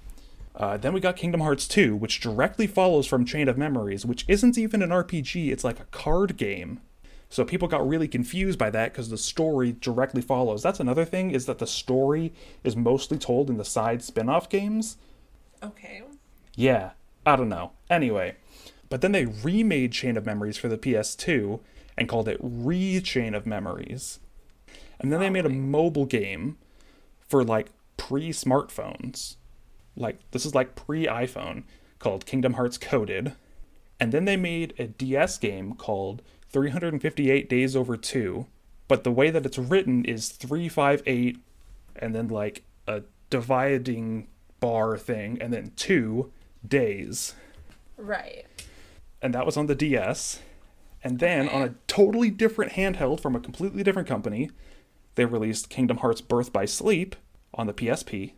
[0.55, 4.25] Uh, then we got Kingdom Hearts 2, which directly follows from Chain of Memories, which
[4.27, 6.79] isn't even an RPG, it's like a card game.
[7.29, 10.61] So people got really confused by that because the story directly follows.
[10.61, 12.31] That's another thing, is that the story
[12.63, 14.97] is mostly told in the side spin off games.
[15.63, 16.03] Okay.
[16.55, 16.91] Yeah,
[17.25, 17.71] I don't know.
[17.89, 18.35] Anyway,
[18.89, 21.59] but then they remade Chain of Memories for the PS2
[21.97, 24.19] and called it Re Chain of Memories.
[24.99, 26.57] And then they made a mobile game
[27.27, 29.37] for like pre smartphones.
[29.95, 31.63] Like, this is like pre iPhone
[31.99, 33.33] called Kingdom Hearts Coded.
[33.99, 38.45] And then they made a DS game called 358 Days Over 2.
[38.87, 41.37] But the way that it's written is 358
[41.95, 44.27] and then like a dividing
[44.59, 46.31] bar thing and then 2
[46.67, 47.35] days.
[47.97, 48.45] Right.
[49.21, 50.39] And that was on the DS.
[51.03, 51.55] And then Okay.
[51.55, 54.49] on a totally different handheld from a completely different company,
[55.15, 57.15] they released Kingdom Hearts Birth by Sleep
[57.53, 58.33] on the PSP.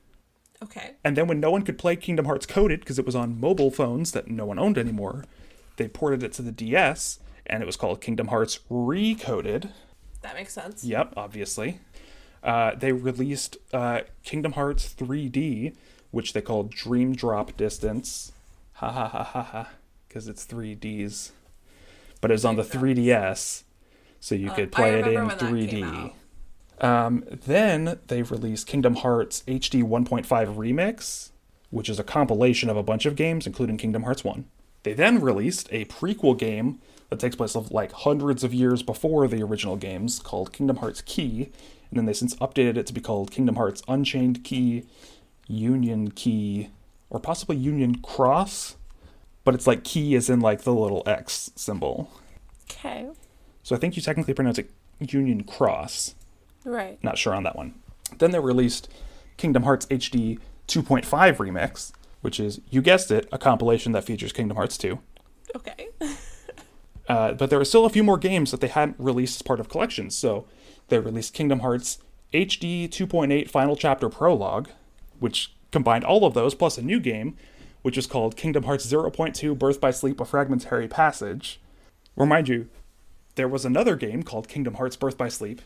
[0.66, 0.91] Okay.
[1.03, 3.72] And then when no one could play Kingdom Hearts Coded because it was on mobile
[3.72, 5.26] phones that no one owned anymore,
[5.78, 9.70] they ported it to the DS and it was called Kingdom Hearts Recoded.
[10.22, 10.84] That makes sense.
[10.84, 11.80] Yep, obviously.
[12.43, 15.76] Uh, they released uh, Kingdom Hearts 3D,
[16.11, 18.32] which they called Dream Drop Distance.
[18.74, 19.70] Ha ha ha ha ha.
[20.07, 21.32] Because it's 3Ds.
[22.22, 23.63] But it was on the 3DS,
[24.20, 26.13] so you Uh, could play it in remember when that came 3D.
[26.82, 31.32] Um, then they released Kingdom Hearts HD 1.5 Remix,
[31.69, 34.45] which is a compilation of a bunch of games, including Kingdom Hearts 1.
[34.84, 39.28] They then released a prequel game that takes place of like hundreds of years before
[39.28, 41.49] the original games called Kingdom Hearts Key,
[41.89, 44.84] and then they since updated it to be called Kingdom Hearts Unchained Key,
[45.47, 46.69] Union Key,
[47.09, 48.76] or possibly Union Cross,
[49.43, 52.11] but it's like key is in like the little X symbol.
[52.69, 53.07] Okay.
[53.63, 54.69] So I think you technically pronounce it
[54.99, 56.15] Union Cross.
[56.66, 57.01] Right.
[57.03, 57.76] Not sure on that one.
[58.18, 58.91] Then they released
[59.38, 61.05] Kingdom Hearts HD 2.5
[61.38, 64.99] Remix, which is, you guessed it, a compilation that features Kingdom Hearts 2.
[65.55, 65.88] Okay.
[67.07, 69.59] Uh, but there were still a few more games that they hadn't released as part
[69.59, 70.16] of collections.
[70.16, 70.47] So
[70.88, 71.99] they released Kingdom Hearts
[72.34, 74.70] HD 2.8 Final Chapter Prologue,
[75.20, 77.38] which combined all of those plus a new game,
[77.84, 81.61] which is called Kingdom Hearts 0.2 Birth by Sleep A Fragmentary Passage.
[82.16, 82.70] Remind you,
[83.36, 85.61] there was another game called Kingdom Hearts Birth by Sleep.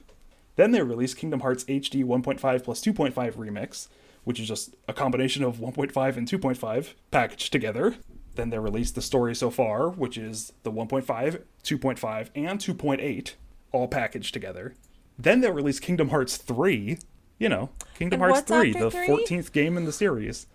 [0.59, 3.87] Then they released Kingdom Hearts HD 1.5 plus 2.5 Remix,
[4.25, 7.95] which is just a combination of 1.5 and 2.5 packaged together.
[8.35, 13.35] Then they released the story so far, which is the 1.5, 2.5, and 2.8,
[13.71, 14.75] all packaged together.
[15.17, 16.97] Then they released Kingdom Hearts 3.
[17.37, 19.07] You know, Kingdom And Hearts what's 3, the three?
[19.07, 20.47] 14th game in the series.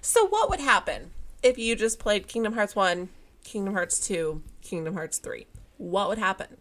[0.00, 1.10] So what would happen
[1.42, 3.10] if you just played Kingdom Hearts 1,
[3.44, 5.46] Kingdom Hearts 2, Kingdom Hearts 3?
[5.76, 6.56] What would happen?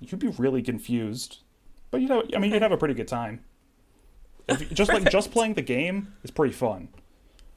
[0.00, 1.42] You'd be really confused,
[1.90, 3.44] but you know, I mean, you'd have a pretty good time.
[4.48, 6.88] If just like just playing the game is pretty fun.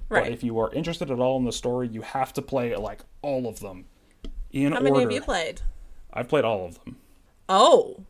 [0.10, 0.26] Right.
[0.26, 3.02] But if you are interested at all in the story, you have to play like
[3.22, 3.86] all of them
[4.52, 4.84] in How order.
[4.92, 5.62] many have you played?
[6.14, 6.98] I've played all of them.
[7.50, 8.04] Oh.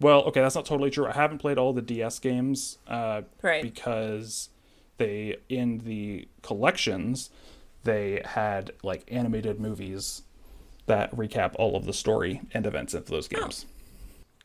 [0.00, 1.06] Well, okay, that's not totally true.
[1.06, 3.62] I haven't played all the DS games uh, Right.
[3.62, 4.50] because
[4.98, 7.30] they in the collections
[7.84, 10.22] they had like animated movies
[10.86, 13.64] that recap all of the story and events of those games.
[13.68, 13.72] Oh.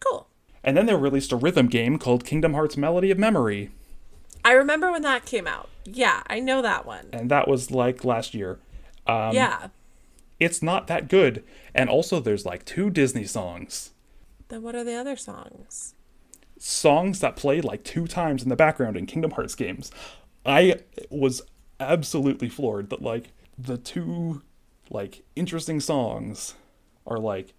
[0.09, 0.27] Cool.
[0.63, 3.71] And then they released a rhythm game called Kingdom Hearts Melody of Memory,
[4.43, 5.69] I remember when that came out.
[5.85, 7.07] Yeah, I know that one.
[7.13, 8.59] and that was like last year.
[9.07, 9.67] Um, yeah.
[10.39, 11.43] It's not that good.
[11.75, 13.91] And also, there's like two Disney songs.
[14.47, 15.93] Then what are the other songs?
[16.57, 19.91] Songs that play like two times in the background in Kingdom Hearts games.
[20.45, 20.77] I
[21.09, 21.43] was
[21.79, 24.41] absolutely floored that like the two
[24.89, 26.55] like interesting songs
[27.05, 27.53] are like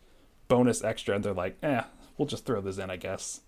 [0.48, 1.82] bonus extra and they're like, eh,
[2.22, 3.40] we'll just throw this in, I guess.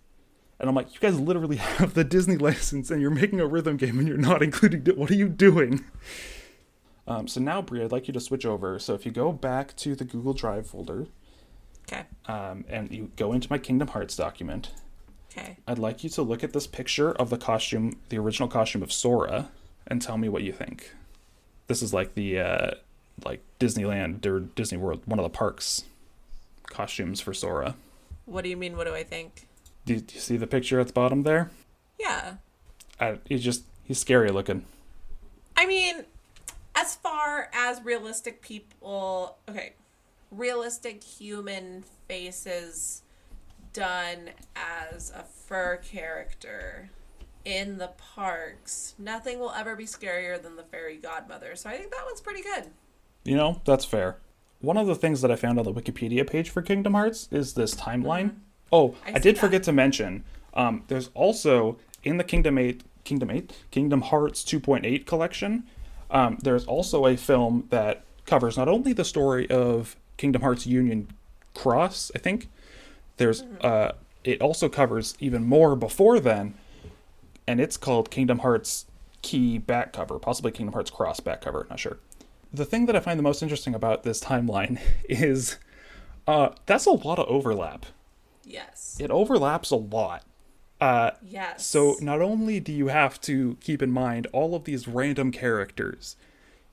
[0.59, 3.77] And I'm like, you guys literally have the Disney license and you're making a rhythm
[3.77, 4.99] game and you're not including it.
[4.99, 5.85] What are you doing?
[7.07, 8.81] Um, so now, Brie, I'd like you to switch over.
[8.81, 11.07] So if you go back to the Google Drive folder
[11.87, 12.03] Okay.
[12.27, 14.71] um, and you go into my Kingdom Hearts document,
[15.31, 15.57] Okay.
[15.69, 18.93] I'd like you to look at this picture of the costume, the original costume of
[18.93, 19.51] Sora,
[19.87, 20.93] and tell me what you think.
[21.69, 22.71] This is like the uh,
[23.25, 25.85] like Disneyland or Disney World, one of the parks
[26.69, 27.75] costumes for Sora.
[28.27, 28.77] What do you mean?
[28.77, 29.47] What do I think?
[29.85, 31.51] Do, do you see the picture at the bottom there?
[31.99, 32.35] Yeah.
[32.99, 34.65] I, he's just he's scary looking.
[35.57, 36.05] I mean,
[36.75, 39.75] as far as realistic people, okay,
[40.31, 43.03] realistic human faces
[43.73, 46.91] done as a fur character
[47.45, 51.55] in the parks, nothing will ever be scarier than the fairy godmother.
[51.57, 52.71] So I think that one's pretty good.
[53.25, 54.19] You know, that's fair.
[54.65, 57.53] One of the things that I found on the Wikipedia page for Kingdom Hearts is
[57.53, 58.37] this timeline.
[58.73, 59.41] Oh, I I, did that.
[59.41, 60.25] forget to mention.
[60.55, 65.65] Um, there's also in the Kingdom Eight, Kingdom Eight, Kingdom Hearts 2.8 collection.
[66.11, 71.09] Um, there's also a film that covers not only the story of Kingdom Hearts Union
[71.55, 72.11] Cross.
[72.15, 72.49] I think
[73.19, 73.43] there's.
[73.61, 73.93] Uh,
[74.25, 76.55] it also covers even more before then,
[77.47, 78.87] and it's called Kingdom Hearts
[79.21, 81.67] Key back cover, possibly Kingdom Hearts Cross back cover.
[81.69, 81.99] Not sure
[82.55, 85.59] the thing that I find the most interesting about this timeline is
[86.27, 87.87] uh, that's a lot of overlap.
[88.45, 88.97] Yes.
[89.01, 90.25] It overlaps a lot.
[90.81, 91.65] Uh, Yes.
[91.65, 96.17] so not only do you have to keep in mind all of these random characters,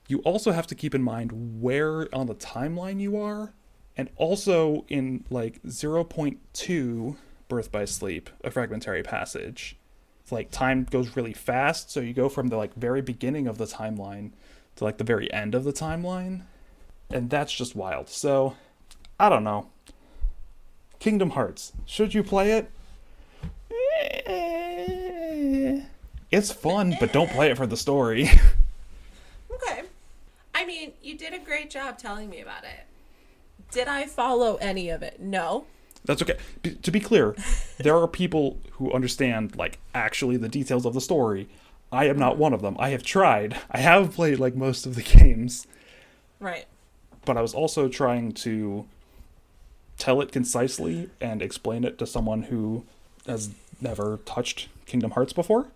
[0.08, 3.54] you also have to keep in mind where on the timeline you are,
[3.96, 7.16] and also in like 0.2
[7.48, 9.76] Birth by Sleep, a fragmentary passage.
[10.22, 13.58] It's like time goes really fast, so you go from the like very beginning of
[13.58, 14.32] the timeline
[14.76, 16.42] to like the very end of the timeline,
[17.10, 18.08] and that's just wild.
[18.08, 18.56] So,
[19.20, 19.68] I don't know.
[20.98, 22.70] Kingdom Hearts, should you play it?
[24.26, 25.80] Eh,
[26.30, 28.28] It's fun, but don't play it for the story.
[29.54, 29.82] Okay.
[30.54, 32.86] I mean, you did a great job telling me about it.
[33.70, 35.20] Did I follow any of it?
[35.20, 35.66] No.
[36.04, 36.36] That's okay.
[36.62, 37.36] B- to be clear,
[37.78, 41.48] there are people who understand like actually the details of the story.
[41.92, 42.74] I am not one of them.
[42.78, 43.56] I have tried.
[43.70, 45.66] I have played like most of the games,
[46.40, 46.64] Right.
[47.26, 48.86] but I was also trying to
[49.98, 52.84] tell it concisely and explain it to someone who
[53.26, 55.68] has never touched Kingdom Hearts before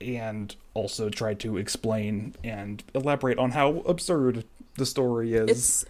[0.00, 4.44] and also tried to explain and elaborate on how absurd
[4.76, 5.50] the story is.
[5.50, 5.84] It's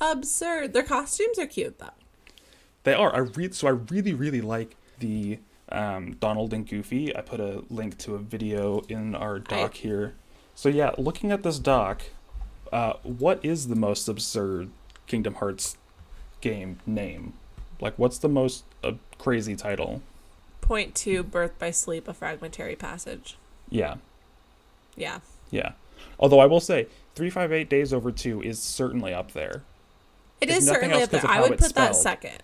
[0.00, 0.72] absurd.
[0.74, 1.90] Their costumes are cute though.
[2.82, 3.14] They are.
[3.14, 3.54] I read.
[3.54, 5.38] So I really, really like the
[5.70, 7.14] um, Donald and Goofy.
[7.16, 10.14] I put a link to a video in our doc here.
[10.54, 12.02] So yeah, looking at this doc,
[12.72, 14.70] uh, what is the most absurd
[15.06, 15.76] Kingdom Hearts
[16.40, 17.34] game name?
[17.80, 20.00] Like, what's the most uh, crazy title?
[20.60, 23.36] Point two, birth by sleep, a fragmentary passage.
[23.68, 23.96] Yeah,
[24.96, 25.20] Yeah.
[25.50, 25.72] yeah.
[26.18, 29.62] Although I will say, three five eight days over two is certainly up there.
[30.40, 31.22] It If is certainly up there.
[31.26, 32.42] I would put that second.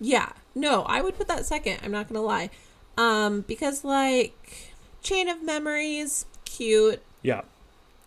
[0.00, 0.32] Yeah.
[0.54, 1.80] No, I would put that second.
[1.82, 2.50] I'm not gonna lie.
[2.96, 7.02] Um, because like Chain of Memories, cute.
[7.22, 7.42] Yeah,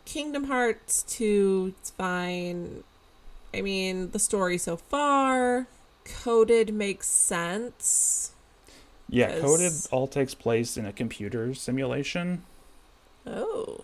[0.06, 2.84] Kingdom Hearts 2, it's fine.
[3.54, 5.68] I mean, the story so far.
[6.06, 8.32] Coded makes sense.
[9.10, 9.40] yeah.
[9.40, 12.44] coded all takes place in a computer simulation.
[13.26, 13.84] Oh.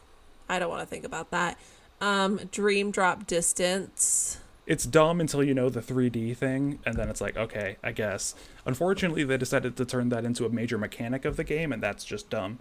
[0.50, 1.58] I don't want to think about that.
[2.00, 4.38] Um, Dream Drop Distance.
[4.66, 8.36] It's dumb until you know the 3D thing, and then it's like, okay, I guess.
[8.66, 12.06] Unfortunately, they decided to turn that into a major mechanic of the game, and that's
[12.06, 12.60] just dumb.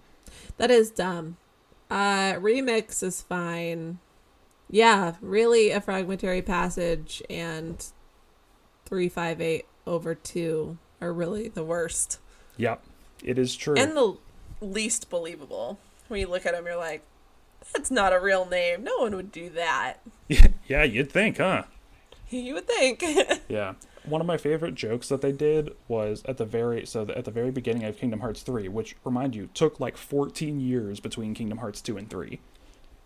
[0.57, 1.37] That is dumb.
[1.91, 3.99] Uh, remix is fine.
[4.71, 7.85] Yeah, really a fragmentary passage and
[8.87, 12.19] 358 over 2 are really the worst.
[12.57, 12.83] Yep,
[13.23, 13.77] it is true.
[13.77, 14.17] And the
[14.61, 15.79] least believable.
[16.09, 17.03] When you look at them, you're like,
[17.75, 18.85] that's not a real name.
[18.85, 20.01] No one would do that.
[20.67, 21.65] yeah, you'd think, huh?
[22.47, 23.05] You would think.
[23.49, 23.75] Yeah.
[24.05, 27.31] One of my favorite jokes that they did was at the very so at the
[27.31, 31.59] very beginning of Kingdom Hearts 3, which remind you took like 14 years between Kingdom
[31.59, 32.41] Hearts 2 and 3.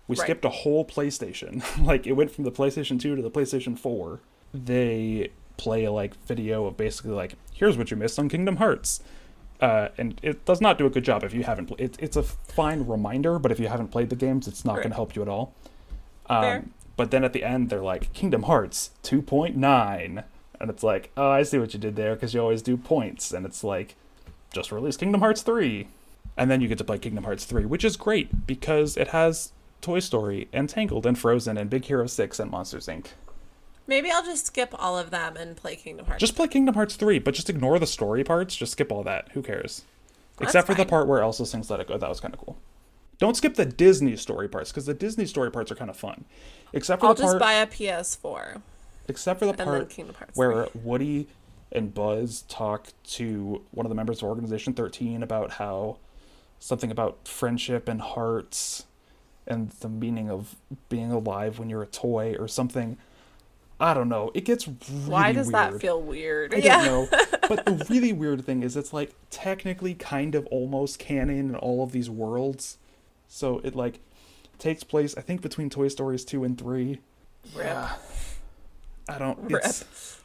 [0.09, 0.19] We Right.
[0.25, 1.63] skipped a whole PlayStation.
[1.85, 4.21] like it went from the PlayStation 2 to the PlayStation 4.
[4.55, 9.01] They play a like video of basically like here's what you missed on Kingdom Hearts.
[9.61, 11.67] Uh, and it does not do a good job if you haven't.
[11.67, 14.75] Pl- it, it's a fine reminder, but if you haven't played the games, it's not
[14.75, 14.83] Right.
[14.83, 15.55] going to help you at all.
[16.29, 16.57] Fair.
[16.59, 20.25] Um, but then at the end, they're like Kingdom Hearts 2.9,
[20.61, 23.33] and it's like, oh, I see what you did there because you always do points,
[23.33, 23.97] and it's like,
[24.53, 25.89] just release Kingdom Hearts 3,
[26.37, 29.53] and then you get to play Kingdom Hearts 3, which is great because it has
[29.81, 33.09] Toy Story and Tangled and Frozen and Big Hero 6 and Monsters Inc.
[33.87, 36.21] Maybe I'll just skip all of them and play Kingdom Hearts.
[36.21, 38.57] Just play Kingdom Hearts 3, but just ignore the story parts.
[38.57, 39.29] Just skip all that.
[39.33, 39.83] Who cares?
[40.39, 41.97] That's Except for the part where Elsa sings Let It Go.
[41.97, 42.57] That was kind of cool.
[43.19, 46.25] Don't skip the Disney story parts because the Disney story parts are kind of fun.
[46.73, 47.07] Except for.
[47.07, 48.61] I'll the just part, buy a PS4
[49.09, 49.95] except for the part
[50.35, 51.29] where Woody
[51.73, 55.99] and Buzz talk to one of the members of Organization 13 about how
[56.59, 58.85] something about friendship and hearts
[59.47, 60.57] and the meaning of
[60.89, 62.97] being alive when you're a toy or something.
[63.79, 64.31] I don't know.
[64.35, 66.55] It gets really Why does that feel weird?
[66.55, 66.85] I yeah.
[66.85, 67.19] don't know.
[67.49, 71.85] But the really weird thing is it's like technically kind of almost canon in all
[71.85, 72.79] of these worlds.
[73.29, 74.01] So it like
[74.59, 76.99] takes place I think between Toy Stories 2 and 3.
[77.57, 77.93] Yeah.
[79.09, 79.65] I don't Rip.
[79.65, 80.21] it's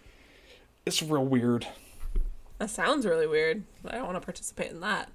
[0.85, 1.67] it's real weird.
[2.57, 3.63] That sounds really weird.
[3.87, 5.09] I don't want to participate in that.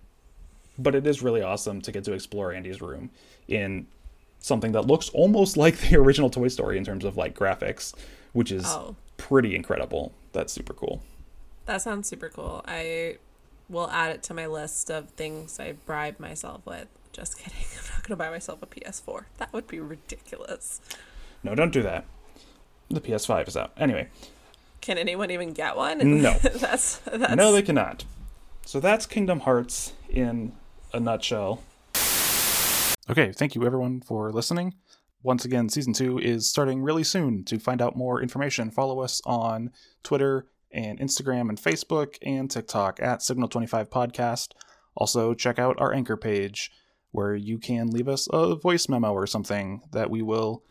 [0.78, 3.10] But it is really awesome to get to explore Andy's room
[3.48, 3.86] in
[4.40, 7.94] something that looks almost like the original Toy Story in terms of like graphics,
[8.32, 8.94] which is Oh.
[9.16, 10.12] pretty incredible.
[10.32, 11.02] That's super cool.
[11.64, 12.62] That sounds super cool.
[12.68, 13.16] I
[13.68, 16.86] will add it to my list of things I bribe myself with.
[17.16, 17.58] Just kidding.
[17.78, 19.24] I'm not going to buy myself a PS4.
[19.38, 20.82] That would be ridiculous.
[21.42, 22.04] No, don't do that.
[22.90, 23.72] The PS5 is out.
[23.78, 24.08] Anyway,
[24.82, 25.98] Can anyone even get one?
[26.22, 26.34] No.
[26.34, 28.04] that's that's no, they cannot.
[28.66, 30.52] So that's Kingdom Hearts in
[30.92, 31.62] a nutshell.
[33.08, 34.74] Okay, thank you everyone for listening.
[35.22, 37.44] Once again, season two is starting really soon.
[37.44, 39.70] To find out more information, follow us on
[40.02, 44.48] Twitter and Instagram and Facebook and TikTok at Signal25 Podcast.
[44.94, 46.70] Also, check out our anchor page
[47.12, 50.62] where you can leave us a voice memo or something that we will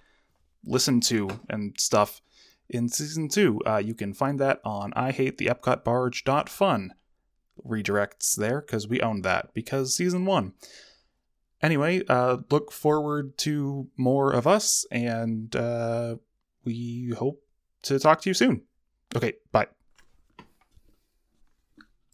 [0.64, 2.22] listen to and stuff
[2.70, 3.62] in season two.
[3.66, 6.94] Uh, you can find that on I hate the Epcot barge.fun.
[7.66, 10.54] Redirects there because we own that because season one.
[11.62, 16.18] Anyway, uh, look forward to more of us and uh,
[16.66, 17.42] we hope
[17.84, 18.64] to talk to you soon.
[19.16, 19.75] Okay, bye.